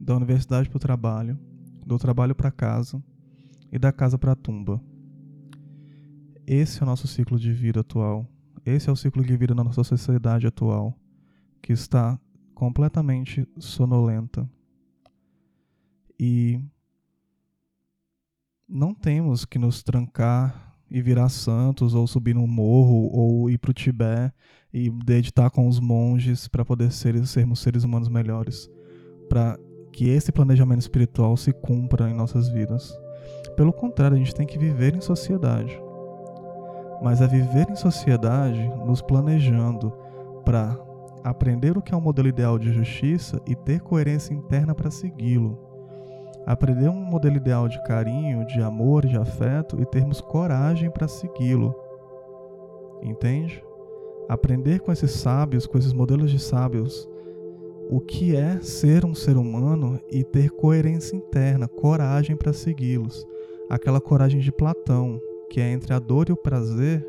da 0.00 0.16
universidade 0.16 0.68
para 0.68 0.76
o 0.76 0.80
trabalho, 0.80 1.38
do 1.84 1.98
trabalho 1.98 2.34
para 2.34 2.50
casa 2.50 3.02
e 3.70 3.78
da 3.78 3.92
casa 3.92 4.18
para 4.18 4.32
a 4.32 4.36
tumba. 4.36 4.82
Esse 6.46 6.80
é 6.80 6.82
o 6.82 6.86
nosso 6.86 7.06
ciclo 7.06 7.38
de 7.38 7.52
vida 7.52 7.80
atual. 7.80 8.26
Esse 8.64 8.88
é 8.88 8.92
o 8.92 8.96
ciclo 8.96 9.24
de 9.24 9.36
vida 9.36 9.54
na 9.54 9.62
nossa 9.62 9.84
sociedade 9.84 10.46
atual, 10.46 10.98
que 11.62 11.72
está 11.72 12.18
completamente 12.56 13.46
sonolenta. 13.58 14.48
E 16.18 16.58
não 18.66 18.94
temos 18.94 19.44
que 19.44 19.58
nos 19.58 19.82
trancar 19.82 20.74
e 20.90 21.02
virar 21.02 21.28
santos, 21.28 21.92
ou 21.92 22.06
subir 22.06 22.34
num 22.34 22.46
morro, 22.46 23.10
ou 23.12 23.50
ir 23.50 23.58
para 23.58 23.70
o 23.70 23.74
Tibete 23.74 24.34
e 24.72 24.88
deditar 25.04 25.50
com 25.50 25.68
os 25.68 25.78
monges 25.78 26.48
para 26.48 26.64
poder 26.64 26.90
ser, 26.92 27.26
sermos 27.26 27.60
seres 27.60 27.84
humanos 27.84 28.08
melhores, 28.08 28.70
para 29.28 29.58
que 29.92 30.08
esse 30.08 30.32
planejamento 30.32 30.80
espiritual 30.80 31.36
se 31.36 31.52
cumpra 31.52 32.08
em 32.08 32.14
nossas 32.14 32.48
vidas. 32.48 32.90
Pelo 33.54 33.72
contrário, 33.72 34.16
a 34.16 34.18
gente 34.18 34.34
tem 34.34 34.46
que 34.46 34.58
viver 34.58 34.94
em 34.94 35.00
sociedade. 35.02 35.78
Mas 37.02 37.20
é 37.20 37.26
viver 37.26 37.68
em 37.68 37.76
sociedade 37.76 38.66
nos 38.86 39.02
planejando 39.02 39.92
para 40.42 40.78
aprender 41.28 41.76
o 41.76 41.82
que 41.82 41.92
é 41.92 41.96
um 41.96 42.00
modelo 42.00 42.28
ideal 42.28 42.56
de 42.56 42.72
justiça 42.72 43.42
e 43.44 43.56
ter 43.56 43.80
coerência 43.80 44.32
interna 44.32 44.76
para 44.76 44.92
segui-lo. 44.92 45.58
Aprender 46.46 46.88
um 46.88 47.04
modelo 47.04 47.36
ideal 47.36 47.68
de 47.68 47.82
carinho, 47.82 48.46
de 48.46 48.62
amor, 48.62 49.04
de 49.04 49.16
afeto 49.16 49.80
e 49.82 49.86
termos 49.86 50.20
coragem 50.20 50.88
para 50.88 51.08
segui-lo. 51.08 51.74
Entende? 53.02 53.60
Aprender 54.28 54.78
com 54.78 54.92
esses 54.92 55.10
sábios, 55.10 55.66
com 55.66 55.76
esses 55.76 55.92
modelos 55.92 56.30
de 56.30 56.38
sábios, 56.38 57.08
o 57.90 57.98
que 58.00 58.36
é 58.36 58.60
ser 58.60 59.04
um 59.04 59.14
ser 59.14 59.36
humano 59.36 60.00
e 60.08 60.22
ter 60.22 60.50
coerência 60.50 61.16
interna, 61.16 61.66
coragem 61.66 62.36
para 62.36 62.52
segui-los. 62.52 63.26
Aquela 63.68 64.00
coragem 64.00 64.40
de 64.40 64.52
Platão, 64.52 65.20
que 65.50 65.60
é 65.60 65.72
entre 65.72 65.92
a 65.92 65.98
dor 65.98 66.28
e 66.28 66.32
o 66.32 66.36
prazer, 66.36 67.04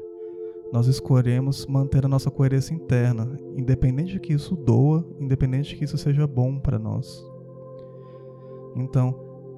nós 0.72 0.88
escolhemos 0.88 1.66
manter 1.66 2.06
a 2.06 2.10
nossa 2.10 2.30
coerência 2.30 2.74
interna, 2.74 3.38
independente 3.56 4.14
de 4.14 4.20
que 4.20 4.34
isso 4.34 4.56
doa, 4.56 5.06
independente 5.20 5.70
de 5.70 5.76
que 5.78 5.86
isso 5.86 5.98
seja 5.98 6.28
bom 6.28 6.60
para 6.60 6.78
nós. 6.78 7.26
Então, 8.76 9.16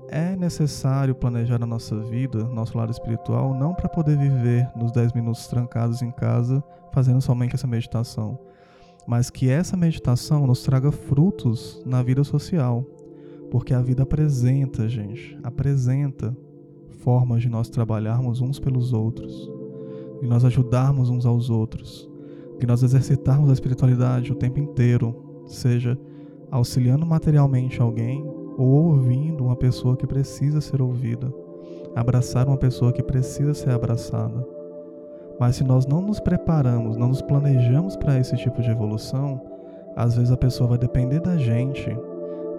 é 0.10 0.36
necessário 0.36 1.16
planejar 1.16 1.62
a 1.62 1.68
nossa 1.68 2.00
vida, 2.00 2.44
nosso 2.46 2.78
lado 2.78 2.92
espiritual, 2.92 3.54
não 3.54 3.74
para 3.74 3.90
poder 3.90 4.18
viver 4.18 4.70
nos 4.76 4.92
10 4.92 5.14
minutos 5.14 5.48
trancados 5.48 6.02
em 6.02 6.12
casa 6.12 6.64
fazendo 6.92 7.22
somente 7.22 7.56
essa 7.56 7.68
meditação, 7.68 8.40
mas 9.08 9.30
que 9.30 9.50
essa 9.50 9.78
meditação 9.78 10.48
nos 10.48 10.64
traga 10.64 10.92
frutos 10.92 11.82
na 11.86 12.02
vida 12.02 12.24
social, 12.24 12.84
porque 13.52 13.74
a 13.74 13.82
vida 13.82 14.04
apresenta, 14.04 14.88
gente, 14.90 15.38
apresenta 15.44 16.36
formas 17.00 17.42
de 17.42 17.50
nós 17.50 17.70
trabalharmos 17.70 18.42
uns 18.42 18.60
pelos 18.60 18.94
outros 18.94 19.59
de 20.22 20.28
nós 20.28 20.44
ajudarmos 20.44 21.10
uns 21.10 21.26
aos 21.26 21.50
outros, 21.50 22.10
de 22.60 22.68
nós 22.68 22.84
exercitarmos 22.84 23.50
a 23.50 23.54
espiritualidade 23.54 24.32
o 24.32 24.36
tempo 24.36 24.60
inteiro, 24.60 25.16
seja 25.46 25.98
auxiliando 26.52 27.06
materialmente 27.06 27.82
alguém 27.82 28.24
ou 28.58 28.68
ouvindo 28.68 29.46
uma 29.46 29.56
pessoa 29.56 29.96
que 29.96 30.06
precisa 30.06 30.60
ser 30.60 30.82
ouvida, 30.82 31.34
abraçar 31.96 32.48
uma 32.48 32.58
pessoa 32.58 32.92
que 32.92 33.04
precisa 33.04 33.54
ser 33.54 33.70
abraçada. 33.70 34.46
Mas 35.40 35.56
se 35.56 35.64
nós 35.64 35.86
não 35.86 36.02
nos 36.02 36.20
preparamos, 36.20 36.98
não 36.98 37.08
nos 37.08 37.22
planejamos 37.22 37.96
para 37.96 38.20
esse 38.20 38.36
tipo 38.36 38.62
de 38.62 38.70
evolução, 38.70 39.42
às 39.96 40.16
vezes 40.16 40.32
a 40.32 40.38
pessoa 40.38 40.70
vai 40.70 40.78
depender 40.78 41.22
da 41.22 41.38
gente 41.38 41.96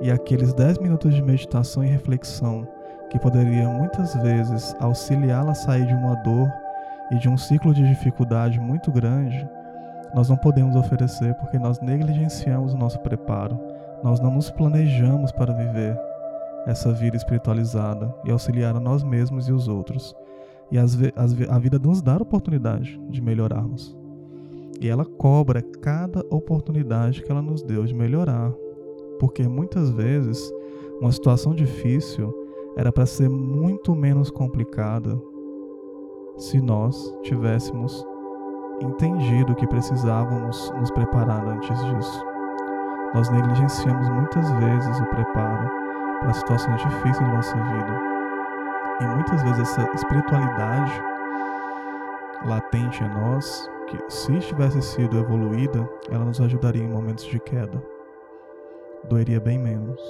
e 0.01 0.11
aqueles 0.11 0.55
10 0.55 0.79
minutos 0.79 1.15
de 1.15 1.23
meditação 1.23 1.85
e 1.85 1.87
reflexão 1.87 2.67
que 3.11 3.19
poderia 3.19 3.69
muitas 3.69 4.15
vezes 4.15 4.75
auxiliá-la 4.81 5.51
a 5.51 5.55
sair 5.55 5.87
de 5.87 5.95
uma 5.95 6.15
dor 6.17 6.49
e 7.11 7.19
de 7.19 7.29
um 7.29 7.37
ciclo 7.37 7.75
de 7.75 7.87
dificuldade 7.89 8.61
muito 8.61 8.91
grande, 8.93 9.49
nós 10.15 10.29
não 10.29 10.37
podemos 10.37 10.77
oferecer 10.77 11.35
porque 11.35 11.59
nós 11.59 11.81
negligenciamos 11.81 12.73
o 12.75 12.77
nosso 12.77 12.99
preparo, 13.01 13.59
nós 14.03 14.21
não 14.21 14.31
nos 14.31 14.51
planejamos 14.51 15.33
para 15.33 15.53
viver 15.53 15.99
essa 16.67 16.93
vida 16.93 17.17
espiritualizada 17.17 18.15
e 18.25 18.31
auxiliar 18.31 18.77
a 18.77 18.81
nós 18.81 19.03
mesmos 19.03 19.49
e 19.49 19.53
os 19.53 19.69
outros. 19.69 20.15
E 20.71 20.79
as, 20.79 20.97
as, 21.17 21.35
a 21.49 21.59
vida 21.59 21.79
nos 21.79 22.01
dá 22.01 22.15
a 22.15 22.23
oportunidade 22.23 23.01
de 23.09 23.21
melhorarmos. 23.21 23.97
E 24.81 24.89
ela 24.89 25.05
cobra 25.05 25.63
cada 25.63 26.21
oportunidade 26.31 27.23
que 27.23 27.31
ela 27.31 27.43
nos 27.43 27.63
deu 27.63 27.85
de 27.85 27.95
melhorar. 27.95 28.53
Porque 29.19 29.47
muitas 29.47 29.91
vezes 29.91 30.51
uma 31.01 31.13
situação 31.13 31.55
difícil 31.55 32.33
era 32.77 32.93
para 32.93 33.05
ser 33.05 33.29
muito 33.29 33.95
menos 33.95 34.31
complicada 34.31 35.21
se 36.37 36.61
nós 36.61 37.15
tivéssemos 37.23 38.05
entendido 38.81 39.55
que 39.55 39.67
precisávamos 39.67 40.71
nos 40.79 40.91
preparar 40.91 41.47
antes 41.47 41.79
disso. 41.87 42.25
Nós 43.15 43.29
negligenciamos 43.31 44.09
muitas 44.09 44.51
vezes 44.53 45.01
o 45.01 45.07
preparo 45.07 45.69
para 46.21 46.33
situações 46.33 46.81
difíceis 46.81 47.19
da 47.19 47.35
nossa 47.35 47.57
vida. 47.57 48.01
E 49.01 49.05
muitas 49.07 49.43
vezes 49.43 49.61
essa 49.61 49.91
espiritualidade 49.95 51.03
latente 52.47 53.03
em 53.03 53.09
nós, 53.09 53.69
que 53.87 53.99
se 54.09 54.39
tivesse 54.39 54.81
sido 54.83 55.19
evoluída, 55.19 55.89
ela 56.11 56.25
nos 56.25 56.41
ajudaria 56.41 56.83
em 56.83 56.89
momentos 56.89 57.25
de 57.25 57.39
queda. 57.41 57.83
Doeria 59.09 59.41
bem 59.41 59.59
menos. 59.59 60.01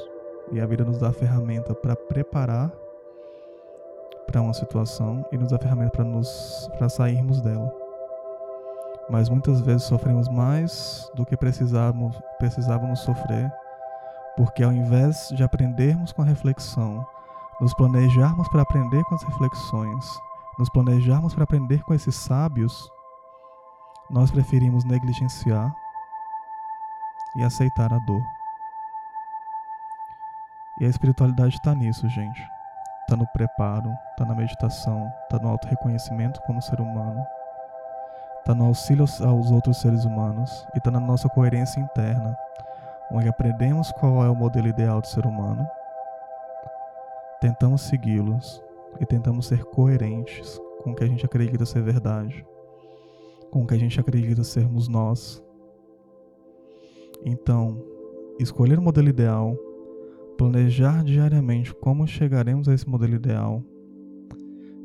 E 0.53 0.61
a 0.61 0.67
vida 0.67 0.85
nos 0.85 0.99
dá 0.99 1.09
a 1.09 1.13
ferramenta 1.13 1.75
para 1.75 1.95
preparar 1.95 2.73
para 4.31 4.43
uma 4.43 4.55
situação 4.55 5.25
e 5.33 5.37
nos 5.37 5.51
dá 5.51 5.59
ferramenta 5.59 5.91
para 5.91 6.05
nos 6.05 6.71
para 6.79 6.89
sairmos 6.89 7.41
dela 7.41 7.81
mas 9.11 9.29
muitas 9.29 9.61
vezes 9.61 9.83
sofremos 9.83 10.29
mais 10.29 11.11
do 11.15 11.27
que 11.27 11.37
precisávamos, 11.37 12.17
precisávamos 12.39 13.01
sofrer, 13.01 13.53
porque 14.37 14.63
ao 14.63 14.73
invés 14.73 15.29
de 15.37 15.43
aprendermos 15.43 16.13
com 16.13 16.23
a 16.23 16.25
reflexão, 16.25 17.05
nos 17.61 17.75
planejarmos 17.75 18.49
para 18.49 18.63
aprender 18.63 19.03
com 19.05 19.17
as 19.17 19.23
reflexões, 19.25 20.19
nos 20.59 20.71
planejarmos 20.71 21.35
para 21.35 21.43
aprender 21.43 21.83
com 21.83 21.93
esses 21.93 22.15
sábios, 22.15 22.89
nós 24.09 24.31
preferimos 24.31 24.85
negligenciar 24.85 25.75
e 27.37 27.43
aceitar 27.43 27.93
a 27.93 27.99
dor. 27.99 28.23
E 30.81 30.87
a 30.87 30.89
espiritualidade 30.89 31.57
está 31.57 31.75
nisso, 31.75 32.09
gente. 32.09 32.60
Está 33.11 33.17
no 33.17 33.27
preparo, 33.33 33.93
está 34.13 34.25
na 34.25 34.37
meditação, 34.37 35.13
está 35.25 35.37
no 35.43 35.49
auto-reconhecimento 35.49 36.41
como 36.43 36.63
ser 36.63 36.81
humano 36.81 37.27
está 38.39 38.55
no 38.55 38.67
auxílio 38.67 39.05
aos 39.25 39.51
outros 39.51 39.79
seres 39.79 40.05
humanos 40.05 40.67
e 40.75 40.79
está 40.79 40.91
na 40.91 41.01
nossa 41.01 41.29
coerência 41.29 41.81
interna, 41.81 42.37
onde 43.13 43.29
aprendemos 43.29 43.93
qual 43.93 44.25
é 44.25 44.31
o 44.31 44.35
modelo 44.35 44.69
ideal 44.69 45.01
de 45.01 45.09
ser 45.09 45.27
humano, 45.27 45.67
tentamos 47.41 47.83
segui-los 47.83 48.63
e 48.99 49.07
tentamos 49.07 49.47
ser 49.47 49.65
coerentes 49.65 50.61
com 50.83 50.93
o 50.93 50.95
que 50.95 51.05
a 51.05 51.07
gente 51.07 51.25
acredita 51.25 51.67
ser 51.67 51.83
verdade, 51.83 52.47
com 53.51 53.63
o 53.63 53.67
que 53.67 53.75
a 53.75 53.79
gente 53.79 54.01
acredita 54.01 54.43
sermos 54.43 54.89
nós. 54.89 55.43
Então, 57.25 57.77
escolher 58.39 58.79
o 58.79 58.83
modelo 58.83 59.09
ideal, 59.09 59.57
planejar 60.41 61.05
diariamente 61.05 61.75
como 61.75 62.07
chegaremos 62.07 62.67
a 62.67 62.73
esse 62.73 62.89
modelo 62.89 63.15
ideal 63.15 63.63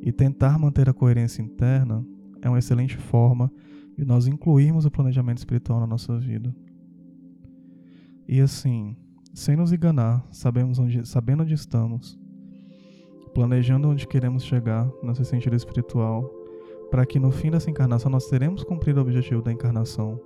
e 0.01 0.11
tentar 0.11 0.59
manter 0.59 0.89
a 0.89 0.93
coerência 0.93 1.41
interna 1.41 2.05
é 2.41 2.49
uma 2.49 2.59
excelente 2.59 2.97
forma 2.97 3.49
de 3.97 4.03
nós 4.03 4.27
incluirmos 4.27 4.83
o 4.83 4.91
planejamento 4.91 5.37
espiritual 5.37 5.79
na 5.79 5.87
nossa 5.87 6.19
vida. 6.19 6.53
E 8.27 8.41
assim, 8.41 8.97
sem 9.33 9.55
nos 9.55 9.71
enganar, 9.71 10.27
sabemos 10.29 10.77
onde, 10.77 11.07
sabendo 11.07 11.43
onde 11.43 11.53
estamos, 11.53 12.19
planejando 13.33 13.87
onde 13.87 14.05
queremos 14.05 14.43
chegar 14.43 14.91
nesse 15.01 15.23
sentido 15.23 15.55
espiritual, 15.55 16.29
para 16.91 17.05
que 17.05 17.17
no 17.17 17.31
fim 17.31 17.49
dessa 17.49 17.69
encarnação 17.69 18.11
nós 18.11 18.27
teremos 18.27 18.61
cumprido 18.61 18.99
o 18.99 19.03
objetivo 19.03 19.41
da 19.41 19.53
encarnação, 19.53 20.19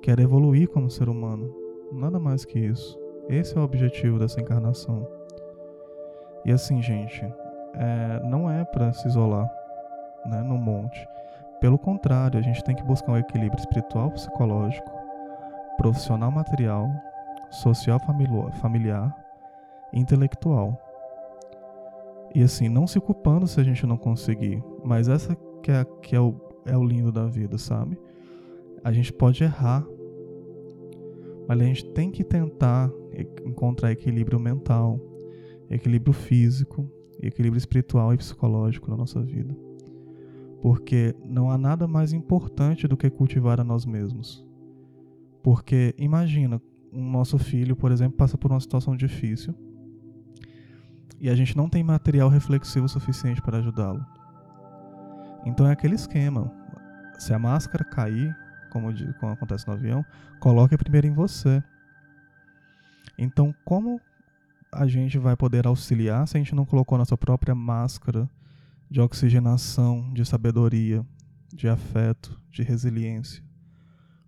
que 0.00 0.12
era 0.12 0.22
evoluir 0.22 0.68
como 0.68 0.88
ser 0.88 1.08
humano. 1.08 1.52
Nada 1.92 2.20
mais 2.20 2.44
que 2.44 2.56
isso. 2.56 3.07
Esse 3.28 3.56
é 3.56 3.60
o 3.60 3.64
objetivo 3.64 4.18
dessa 4.18 4.40
encarnação. 4.40 5.06
E 6.44 6.52
assim, 6.52 6.80
gente, 6.80 7.22
é, 7.74 8.20
não 8.24 8.50
é 8.50 8.64
para 8.64 8.92
se 8.92 9.06
isolar 9.06 9.48
né, 10.26 10.42
no 10.42 10.56
monte. 10.56 11.06
Pelo 11.60 11.78
contrário, 11.78 12.38
a 12.38 12.42
gente 12.42 12.62
tem 12.64 12.74
que 12.74 12.82
buscar 12.82 13.12
um 13.12 13.18
equilíbrio 13.18 13.58
espiritual, 13.58 14.10
psicológico, 14.12 14.90
profissional 15.76 16.30
material, 16.30 16.88
social 17.50 18.00
familiar 18.60 19.14
intelectual. 19.92 20.78
E 22.34 22.42
assim, 22.42 22.68
não 22.68 22.86
se 22.86 23.00
culpando 23.00 23.46
se 23.46 23.60
a 23.60 23.64
gente 23.64 23.86
não 23.86 23.96
conseguir, 23.96 24.62
mas 24.84 25.08
essa 25.08 25.34
que 25.62 25.70
é, 25.70 25.84
que 26.02 26.14
é, 26.14 26.20
o, 26.20 26.34
é 26.66 26.76
o 26.76 26.84
lindo 26.84 27.10
da 27.10 27.26
vida, 27.26 27.58
sabe? 27.58 27.98
A 28.84 28.92
gente 28.92 29.12
pode 29.12 29.42
errar, 29.42 29.84
mas 31.48 31.60
a 31.60 31.64
gente 31.64 31.84
tem 31.92 32.10
que 32.10 32.22
tentar 32.22 32.90
encontrar 33.44 33.92
equilíbrio 33.92 34.38
mental, 34.38 35.00
equilíbrio 35.70 36.12
físico, 36.12 36.90
equilíbrio 37.20 37.58
espiritual 37.58 38.12
e 38.14 38.16
psicológico 38.16 38.90
na 38.90 38.96
nossa 38.96 39.22
vida 39.22 39.56
porque 40.60 41.14
não 41.24 41.50
há 41.50 41.58
nada 41.58 41.86
mais 41.86 42.12
importante 42.12 42.88
do 42.88 42.96
que 42.96 43.10
cultivar 43.10 43.60
a 43.60 43.64
nós 43.64 43.86
mesmos. 43.86 44.44
Porque 45.42 45.94
imagina, 45.96 46.60
um 46.92 47.10
nosso 47.10 47.38
filho, 47.38 47.76
por 47.76 47.92
exemplo, 47.92 48.16
passa 48.16 48.36
por 48.36 48.50
uma 48.50 48.60
situação 48.60 48.96
difícil 48.96 49.54
e 51.20 51.28
a 51.28 51.34
gente 51.34 51.56
não 51.56 51.68
tem 51.68 51.82
material 51.82 52.28
reflexivo 52.28 52.88
suficiente 52.88 53.42
para 53.42 53.58
ajudá-lo. 53.58 54.04
Então 55.44 55.66
é 55.66 55.72
aquele 55.72 55.94
esquema. 55.94 56.52
Se 57.18 57.32
a 57.32 57.38
máscara 57.38 57.84
cair, 57.84 58.36
como, 58.70 58.88
como 59.18 59.32
acontece 59.32 59.66
no 59.66 59.74
avião, 59.74 60.04
coloque 60.40 60.76
primeiro 60.76 61.06
em 61.06 61.12
você. 61.12 61.62
Então, 63.18 63.54
como 63.64 64.00
a 64.72 64.86
gente 64.86 65.18
vai 65.18 65.36
poder 65.36 65.66
auxiliar 65.66 66.26
se 66.28 66.36
a 66.36 66.40
gente 66.40 66.54
não 66.54 66.64
colocou 66.64 66.96
nossa 66.96 67.16
própria 67.16 67.54
máscara 67.54 68.30
de 68.90 69.00
oxigenação, 69.00 70.12
de 70.12 70.24
sabedoria, 70.24 71.04
de 71.52 71.68
afeto, 71.68 72.40
de 72.50 72.62
resiliência. 72.62 73.42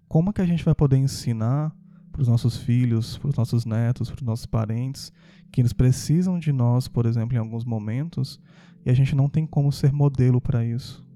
Como 0.08 0.30
é 0.30 0.32
que 0.32 0.40
a 0.40 0.46
gente 0.46 0.64
vai 0.64 0.74
poder 0.74 0.96
ensinar 0.96 1.74
para 2.10 2.22
os 2.22 2.28
nossos 2.28 2.56
filhos, 2.56 3.16
para 3.16 3.28
os 3.28 3.36
nossos 3.36 3.64
netos, 3.64 4.10
para 4.10 4.18
os 4.18 4.26
nossos 4.26 4.46
parentes, 4.46 5.12
que 5.52 5.60
eles 5.60 5.72
precisam 5.72 6.38
de 6.38 6.52
nós, 6.52 6.88
por 6.88 7.06
exemplo, 7.06 7.34
em 7.36 7.38
alguns 7.38 7.64
momentos, 7.64 8.40
e 8.84 8.90
a 8.90 8.94
gente 8.94 9.14
não 9.14 9.28
tem 9.28 9.46
como 9.46 9.70
ser 9.70 9.92
modelo 9.92 10.40
para 10.40 10.64
isso, 10.64 11.06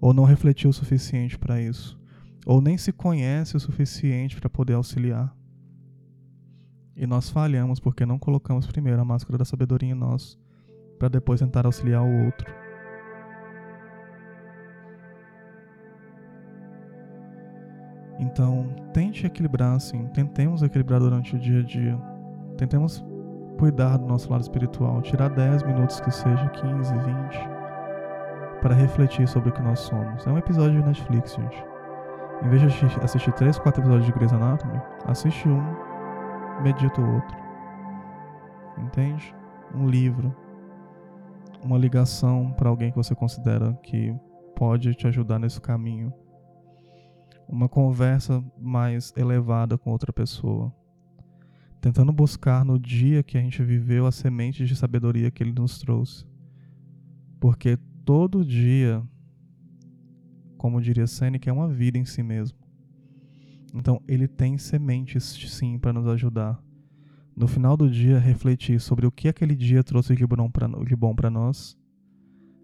ou 0.00 0.14
não 0.14 0.24
refletiu 0.24 0.70
o 0.70 0.72
suficiente 0.72 1.38
para 1.38 1.60
isso, 1.60 2.00
ou 2.46 2.60
nem 2.60 2.78
se 2.78 2.92
conhece 2.92 3.56
o 3.56 3.60
suficiente 3.60 4.36
para 4.36 4.48
poder 4.48 4.74
auxiliar. 4.74 5.34
E 7.00 7.06
nós 7.06 7.30
falhamos 7.30 7.80
porque 7.80 8.04
não 8.04 8.18
colocamos 8.18 8.66
primeiro 8.66 9.00
a 9.00 9.04
máscara 9.06 9.38
da 9.38 9.44
sabedoria 9.46 9.90
em 9.90 9.94
nós, 9.94 10.38
para 10.98 11.08
depois 11.08 11.40
tentar 11.40 11.64
auxiliar 11.64 12.02
o 12.02 12.26
outro. 12.26 12.54
Então, 18.18 18.68
tente 18.92 19.24
equilibrar, 19.24 19.76
assim, 19.76 20.08
tentemos 20.08 20.62
equilibrar 20.62 21.00
durante 21.00 21.34
o 21.34 21.38
dia 21.38 21.60
a 21.60 21.62
dia. 21.62 21.98
Tentemos 22.58 23.02
cuidar 23.58 23.96
do 23.96 24.06
nosso 24.06 24.30
lado 24.30 24.42
espiritual, 24.42 25.00
tirar 25.00 25.30
10 25.30 25.62
minutos 25.62 26.00
que 26.00 26.10
seja, 26.10 26.50
15, 26.50 26.92
20, 26.92 28.60
para 28.60 28.74
refletir 28.74 29.26
sobre 29.26 29.48
o 29.48 29.52
que 29.54 29.62
nós 29.62 29.80
somos. 29.80 30.26
É 30.26 30.30
um 30.30 30.36
episódio 30.36 30.78
de 30.78 30.86
Netflix, 30.86 31.34
gente. 31.34 31.64
Em 32.44 32.48
vez 32.50 32.60
de 32.60 32.86
assistir 33.02 33.32
3, 33.32 33.58
4 33.58 33.80
episódios 33.80 34.04
de 34.04 34.12
Grey's 34.12 34.34
Anatomy, 34.34 34.78
assiste 35.06 35.48
um, 35.48 35.89
medita 36.62 37.00
o 37.00 37.14
outro. 37.14 37.36
Entende? 38.78 39.34
Um 39.74 39.88
livro, 39.88 40.34
uma 41.62 41.78
ligação 41.78 42.52
para 42.52 42.68
alguém 42.68 42.90
que 42.90 42.96
você 42.96 43.14
considera 43.14 43.72
que 43.82 44.14
pode 44.56 44.94
te 44.94 45.06
ajudar 45.06 45.38
nesse 45.38 45.60
caminho 45.60 46.12
uma 47.50 47.68
conversa 47.68 48.44
mais 48.56 49.12
elevada 49.16 49.76
com 49.76 49.90
outra 49.90 50.12
pessoa. 50.12 50.72
tentando 51.80 52.12
buscar 52.12 52.62
no 52.62 52.78
dia 52.78 53.22
que 53.22 53.38
a 53.38 53.40
gente 53.40 53.62
viveu 53.62 54.04
a 54.06 54.12
semente 54.12 54.66
de 54.66 54.76
sabedoria 54.76 55.30
que 55.30 55.42
ele 55.42 55.52
nos 55.52 55.78
trouxe. 55.78 56.26
Porque 57.40 57.78
todo 58.04 58.44
dia, 58.44 59.02
como 60.58 60.78
diria 60.78 61.06
Seneca, 61.06 61.48
é 61.48 61.52
uma 61.52 61.68
vida 61.68 61.96
em 61.96 62.04
si 62.04 62.22
mesmo. 62.22 62.59
Então, 63.72 64.02
ele 64.08 64.26
tem 64.26 64.58
sementes 64.58 65.24
sim 65.24 65.78
para 65.78 65.92
nos 65.92 66.06
ajudar. 66.08 66.62
No 67.36 67.46
final 67.46 67.76
do 67.76 67.90
dia, 67.90 68.18
refletir 68.18 68.80
sobre 68.80 69.06
o 69.06 69.12
que 69.12 69.28
aquele 69.28 69.54
dia 69.54 69.82
trouxe 69.84 70.14
de 70.14 70.26
bom 70.26 71.14
para 71.14 71.30
nós 71.30 71.78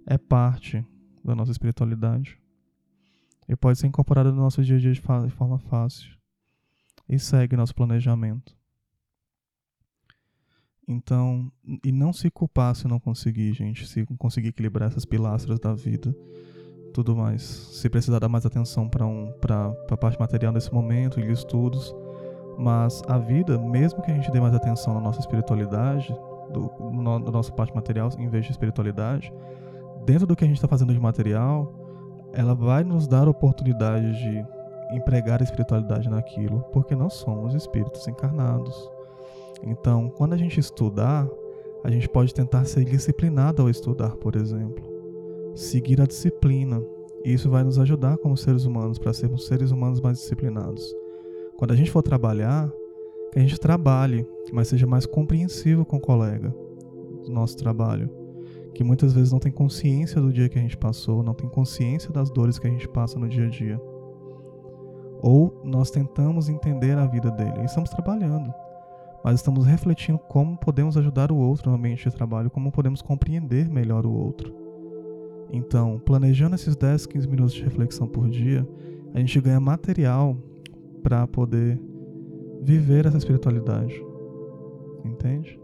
é 0.07 0.19
parte 0.19 0.85
da 1.25 1.35
nossa 1.35 1.53
espiritualidade. 1.53 2.39
E 3.49 3.57
pode 3.57 3.79
ser 3.79 3.87
incorporado 3.87 4.33
no 4.33 4.41
nosso 4.41 4.63
dia 4.63 4.77
a 4.77 4.79
dia 4.79 4.93
de 4.93 5.01
forma 5.01 5.59
fácil. 5.59 6.17
E 7.09 7.19
segue 7.19 7.57
nosso 7.57 7.75
planejamento. 7.75 8.57
Então, 10.89 11.51
e 11.85 11.91
não 11.91 12.13
se 12.13 12.31
culpar 12.31 12.75
se 12.77 12.87
não 12.87 13.01
conseguir, 13.01 13.53
gente, 13.55 13.87
se 13.87 14.07
conseguir 14.19 14.49
equilibrar 14.49 14.89
essas 14.89 15.05
pilastras 15.05 15.59
da 15.59 15.75
vida, 15.75 16.15
tudo 16.97 17.15
mais. 17.15 17.43
Se 17.43 17.91
precisar 17.91 18.19
dar 18.19 18.29
mais 18.29 18.47
atenção 18.47 18.89
para 18.89 19.07
um, 19.07 19.31
a 19.91 19.97
parte 19.99 20.19
material 20.19 20.51
nesse 20.51 20.73
momento 20.73 21.21
e 21.21 21.31
estudos, 21.31 21.95
mas 22.57 23.03
a 23.07 23.19
vida, 23.19 23.59
mesmo 23.59 24.01
que 24.01 24.11
a 24.11 24.15
gente 24.15 24.31
dê 24.31 24.41
mais 24.41 24.55
atenção 24.55 24.95
na 24.95 25.01
nossa 25.01 25.21
espiritualidade, 25.21 26.09
do, 26.51 26.73
no, 26.91 27.19
na 27.19 27.31
nossa 27.31 27.53
parte 27.53 27.75
material 27.75 28.09
em 28.19 28.29
vez 28.29 28.47
de 28.47 28.53
espiritualidade, 28.53 29.31
dentro 30.07 30.27
do 30.27 30.35
que 30.35 30.43
a 30.43 30.47
gente 30.47 30.57
está 30.57 30.67
fazendo 30.67 30.95
de 30.95 30.99
material, 30.99 31.71
ela 32.33 32.55
vai 32.55 32.83
nos 32.83 33.07
dar 33.07 33.29
oportunidade 33.29 34.17
de 34.17 34.47
empregar 34.97 35.43
a 35.43 35.45
espiritualidade 35.45 36.09
naquilo, 36.09 36.61
porque 36.73 36.95
nós 36.95 37.13
somos 37.13 37.55
espíritos 37.55 38.09
encarnados. 38.09 38.91
Então, 39.63 40.09
quando 40.09 40.33
a 40.33 40.39
gente 40.39 40.59
estudar, 40.59 41.29
a 41.85 41.91
gente 41.91 42.09
pode 42.09 42.33
tentar 42.33 42.65
ser 42.65 42.87
disciplinado 42.87 43.61
ao 43.61 43.69
estudar, 43.69 44.17
por 44.17 44.35
exemplo. 44.35 44.96
Seguir 45.57 46.01
a 46.01 46.07
disciplina. 46.07 46.81
E 47.25 47.33
isso 47.33 47.51
vai 47.51 47.65
nos 47.65 47.79
ajudar 47.79 48.19
como 48.19 48.37
seres 48.37 48.65
humanos 48.65 48.99
para 48.99 49.13
sermos 49.13 49.47
seres 49.47 49.71
humanos 49.71 50.01
mais 50.01 50.19
disciplinados. 50.19 50.95
Quando 51.57 51.73
a 51.73 51.75
gente 51.75 51.91
for 51.91 52.03
trabalhar, 52.03 52.71
que 53.33 53.39
a 53.39 53.43
gente 53.43 53.59
trabalhe, 53.59 54.25
mas 54.53 54.69
seja 54.69 54.87
mais 54.87 55.07
compreensivo 55.07 55.85
com 55.85 55.97
o 55.97 56.01
colega 56.01 56.55
do 57.25 57.33
nosso 57.33 57.57
trabalho, 57.57 58.09
que 58.75 58.85
muitas 58.85 59.13
vezes 59.13 59.33
não 59.33 59.39
tem 59.39 59.51
consciência 59.51 60.21
do 60.21 60.33
dia 60.33 60.49
que 60.49 60.59
a 60.59 60.63
gente 60.63 60.77
passou, 60.77 61.23
não 61.23 61.35
tem 61.35 61.49
consciência 61.49 62.13
das 62.13 62.31
dores 62.31 62.59
que 62.59 62.67
a 62.67 62.71
gente 62.71 62.87
passa 62.87 63.19
no 63.19 63.27
dia 63.29 63.47
a 63.47 63.51
dia. 63.51 63.81
Ou 65.23 65.61
nós 65.65 65.91
tentamos 65.91 66.49
entender 66.49 66.97
a 66.99 67.07
vida 67.07 67.31
dele 67.31 67.63
e 67.63 67.65
estamos 67.65 67.91
trabalhando 67.91 68.53
mas 69.27 69.41
estamos 69.41 69.67
refletindo 69.67 70.21
como 70.21 70.57
podemos 70.57 70.97
ajudar 70.97 71.33
o 71.33 71.37
outro 71.37 71.69
no 71.69 71.77
ambiente 71.77 72.09
de 72.09 72.15
trabalho, 72.15 72.49
como 72.49 72.71
podemos 72.71 73.03
compreender 73.03 73.69
melhor 73.69 74.07
o 74.07 74.13
outro. 74.13 74.66
Então, 75.53 76.01
planejando 76.05 76.55
esses 76.55 76.77
10, 76.77 77.07
15 77.07 77.29
minutos 77.29 77.55
de 77.55 77.63
reflexão 77.63 78.07
por 78.07 78.29
dia, 78.29 78.67
a 79.15 79.19
gente 79.19 79.41
ganha 79.41 79.61
material 79.61 80.37
para 81.03 81.27
poder 81.27 81.81
viver 82.63 83.07
essa 83.07 83.17
espiritualidade. 83.17 84.05
Entende? 85.05 85.59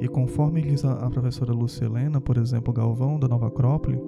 E 0.00 0.08
conforme 0.08 0.62
diz 0.62 0.84
a, 0.84 1.10
professora 1.10 1.52
Lúcia 1.52 1.84
Helena, 1.84 2.20
por 2.20 2.36
exemplo, 2.36 2.72
Galvão, 2.72 3.18
da 3.18 3.28
Nova 3.28 3.48
Acrópole, 3.48 4.00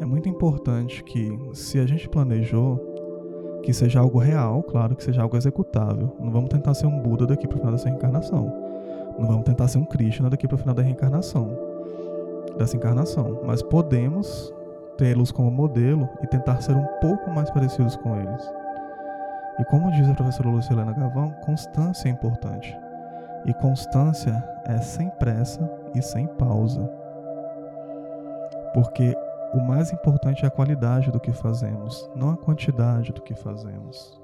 é 0.00 0.04
muito 0.04 0.28
importante 0.28 1.04
que, 1.04 1.38
se 1.52 1.78
a 1.78 1.86
gente 1.86 2.08
planejou, 2.08 2.80
que 3.62 3.72
seja 3.72 4.00
algo 4.00 4.18
real, 4.18 4.62
claro, 4.62 4.96
que 4.96 5.04
seja 5.04 5.22
algo 5.22 5.36
executável. 5.36 6.16
Não 6.18 6.30
vamos 6.30 6.48
tentar 6.48 6.74
ser 6.74 6.86
um 6.86 6.98
Buda 6.98 7.26
daqui 7.26 7.46
para 7.46 7.56
o 7.56 7.58
final 7.58 7.72
dessa 7.72 7.88
reencarnação. 7.88 8.52
Não 9.18 9.26
vamos 9.26 9.44
tentar 9.44 9.68
ser 9.68 9.78
um 9.78 9.84
Krishna 9.84 10.30
daqui 10.30 10.48
para 10.48 10.54
o 10.54 10.58
final 10.58 10.74
da 10.74 10.82
reencarnação, 10.82 11.56
dessa 12.60 12.76
encarnação. 12.76 13.40
Mas 13.44 13.62
podemos 13.62 14.52
tê-los 14.98 15.32
como 15.32 15.50
modelo 15.50 16.08
e 16.22 16.26
tentar 16.26 16.60
ser 16.60 16.76
um 16.76 16.86
pouco 17.00 17.30
mais 17.30 17.50
parecidos 17.50 17.96
com 17.96 18.14
eles. 18.16 18.52
E 19.58 19.64
como 19.64 19.90
diz 19.90 20.08
a 20.08 20.14
professora 20.14 20.50
Lucilena 20.50 20.92
Gavão, 20.92 21.30
constância 21.44 22.08
é 22.08 22.12
importante. 22.12 22.76
E 23.46 23.54
constância 23.54 24.44
é 24.66 24.78
sem 24.78 25.08
pressa 25.18 25.68
e 25.94 26.02
sem 26.02 26.26
pausa. 26.26 26.82
Porque 28.74 29.16
o 29.54 29.60
mais 29.60 29.92
importante 29.92 30.44
é 30.44 30.48
a 30.48 30.50
qualidade 30.50 31.10
do 31.10 31.18
que 31.18 31.32
fazemos, 31.32 32.08
não 32.14 32.30
a 32.30 32.36
quantidade 32.36 33.12
do 33.12 33.22
que 33.22 33.34
fazemos. 33.34 34.20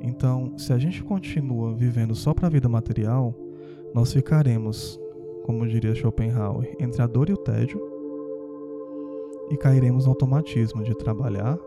Então, 0.00 0.56
se 0.56 0.72
a 0.72 0.78
gente 0.78 1.04
continua 1.04 1.74
vivendo 1.74 2.14
só 2.14 2.32
para 2.32 2.46
a 2.46 2.50
vida 2.50 2.68
material, 2.68 3.34
nós 3.94 4.12
ficaremos, 4.12 4.98
como 5.42 5.66
diria 5.66 5.94
Schopenhauer, 5.94 6.74
entre 6.78 7.02
a 7.02 7.06
dor 7.06 7.28
e 7.28 7.32
o 7.32 7.36
tédio 7.36 7.80
e 9.50 9.56
cairemos 9.56 10.04
no 10.04 10.12
automatismo 10.12 10.82
de 10.82 10.94
trabalhar, 10.94 11.58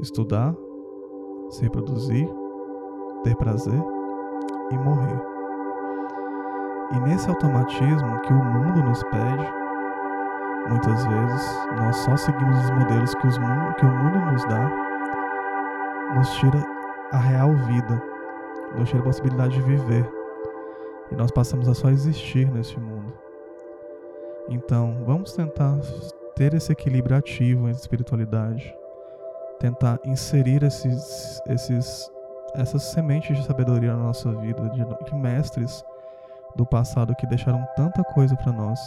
estudar, 0.00 0.56
se 1.50 1.62
reproduzir, 1.62 2.28
ter 3.22 3.36
prazer 3.36 3.80
e 4.70 4.78
morrer. 4.78 5.20
E 6.96 7.00
nesse 7.00 7.28
automatismo 7.28 8.20
que 8.22 8.32
o 8.32 8.44
mundo 8.44 8.82
nos 8.82 9.02
pede, 9.04 9.58
Muitas 10.68 11.06
vezes 11.06 11.68
nós 11.78 11.96
só 11.96 12.14
seguimos 12.16 12.58
os 12.58 12.70
modelos 12.72 13.14
que, 13.14 13.26
os, 13.26 13.38
que 13.38 13.86
o 13.86 13.90
mundo 13.90 14.32
nos 14.32 14.44
dá, 14.44 14.70
nos 16.14 16.30
tira 16.34 16.62
a 17.10 17.16
real 17.16 17.54
vida, 17.54 18.02
nos 18.76 18.86
tira 18.90 19.00
a 19.00 19.04
possibilidade 19.04 19.54
de 19.54 19.62
viver. 19.62 20.17
E 21.10 21.14
nós 21.14 21.30
passamos 21.30 21.68
a 21.68 21.74
só 21.74 21.90
existir 21.90 22.50
neste 22.50 22.78
mundo. 22.78 23.12
Então, 24.48 25.02
vamos 25.04 25.32
tentar 25.32 25.78
ter 26.34 26.54
esse 26.54 26.72
equilíbrio 26.72 27.16
ativo 27.16 27.68
entre 27.68 27.80
espiritualidade, 27.80 28.74
tentar 29.58 29.98
inserir 30.04 30.62
esses, 30.62 31.40
esses, 31.48 32.10
essas 32.54 32.82
sementes 32.84 33.36
de 33.36 33.44
sabedoria 33.44 33.94
na 33.94 34.04
nossa 34.04 34.32
vida, 34.32 34.68
de, 34.70 35.04
de 35.04 35.14
mestres 35.14 35.84
do 36.56 36.64
passado 36.64 37.14
que 37.16 37.26
deixaram 37.26 37.66
tanta 37.76 38.02
coisa 38.04 38.34
para 38.36 38.52
nós 38.52 38.78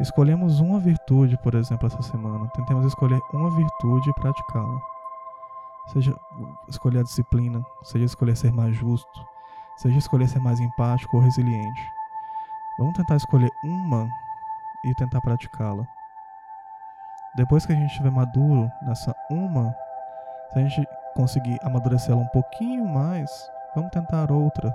Escolhemos 0.00 0.60
uma 0.60 0.78
virtude, 0.78 1.36
por 1.38 1.56
exemplo, 1.56 1.88
essa 1.88 2.00
semana. 2.02 2.48
Tentemos 2.54 2.86
escolher 2.86 3.20
uma 3.32 3.50
virtude 3.50 4.08
e 4.08 4.14
praticá-la. 4.14 4.80
Seja 5.88 6.14
escolher 6.68 7.00
a 7.00 7.02
disciplina, 7.02 7.64
seja 7.82 8.04
escolher 8.04 8.36
ser 8.36 8.52
mais 8.52 8.76
justo, 8.76 9.08
seja 9.78 9.98
escolher 9.98 10.28
ser 10.28 10.40
mais 10.40 10.60
empático 10.60 11.16
ou 11.16 11.22
resiliente. 11.22 11.92
Vamos 12.78 12.94
tentar 12.94 13.16
escolher 13.16 13.50
uma 13.64 14.08
e 14.84 14.94
tentar 14.94 15.20
praticá-la. 15.20 15.86
Depois 17.36 17.64
que 17.64 17.72
a 17.72 17.76
gente 17.76 17.90
estiver 17.90 18.10
maduro 18.10 18.70
nessa 18.82 19.14
uma, 19.30 19.74
se 20.52 20.58
a 20.58 20.62
gente 20.62 20.88
conseguir 21.14 21.58
amadurecê-la 21.62 22.16
um 22.16 22.28
pouquinho 22.28 22.86
mais, 22.86 23.30
vamos 23.74 23.90
tentar 23.90 24.30
outra. 24.32 24.74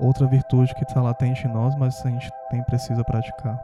Outra 0.00 0.26
virtude 0.26 0.74
que 0.74 0.84
está 0.84 1.00
latente 1.00 1.46
em 1.46 1.50
nós, 1.50 1.74
mas 1.76 2.04
a 2.04 2.10
gente 2.10 2.30
tem 2.50 2.62
precisa 2.64 3.04
praticar. 3.04 3.62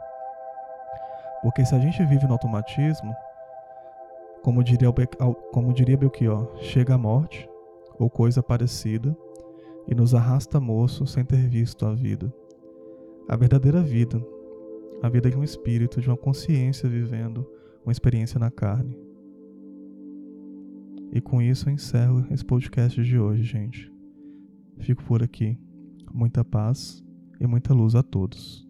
Porque 1.41 1.65
se 1.65 1.75
a 1.75 1.79
gente 1.79 2.03
vive 2.05 2.25
no 2.25 2.33
automatismo, 2.33 3.15
como 4.43 4.63
diria, 4.63 4.89
como 5.51 5.73
diria 5.73 5.97
Belchior, 5.97 6.49
chega 6.57 6.95
a 6.95 6.97
morte, 6.97 7.49
ou 7.99 8.09
coisa 8.09 8.41
parecida, 8.41 9.15
e 9.89 9.95
nos 9.95 10.13
arrasta 10.13 10.59
moço 10.59 11.07
sem 11.07 11.25
ter 11.25 11.49
visto 11.49 11.85
a 11.85 11.93
vida. 11.93 12.31
A 13.27 13.35
verdadeira 13.35 13.81
vida, 13.81 14.23
a 15.01 15.09
vida 15.09 15.29
de 15.29 15.37
um 15.37 15.43
espírito, 15.43 15.99
de 15.99 16.09
uma 16.09 16.17
consciência 16.17 16.87
vivendo 16.87 17.45
uma 17.83 17.91
experiência 17.91 18.39
na 18.39 18.51
carne. 18.51 18.95
E 21.11 21.19
com 21.19 21.41
isso 21.41 21.67
eu 21.67 21.73
encerro 21.73 22.23
esse 22.29 22.45
podcast 22.45 23.01
de 23.01 23.17
hoje, 23.17 23.41
gente. 23.43 23.91
Fico 24.77 25.03
por 25.05 25.23
aqui. 25.23 25.57
Muita 26.13 26.45
paz 26.45 27.03
e 27.39 27.47
muita 27.47 27.73
luz 27.73 27.95
a 27.95 28.03
todos. 28.03 28.68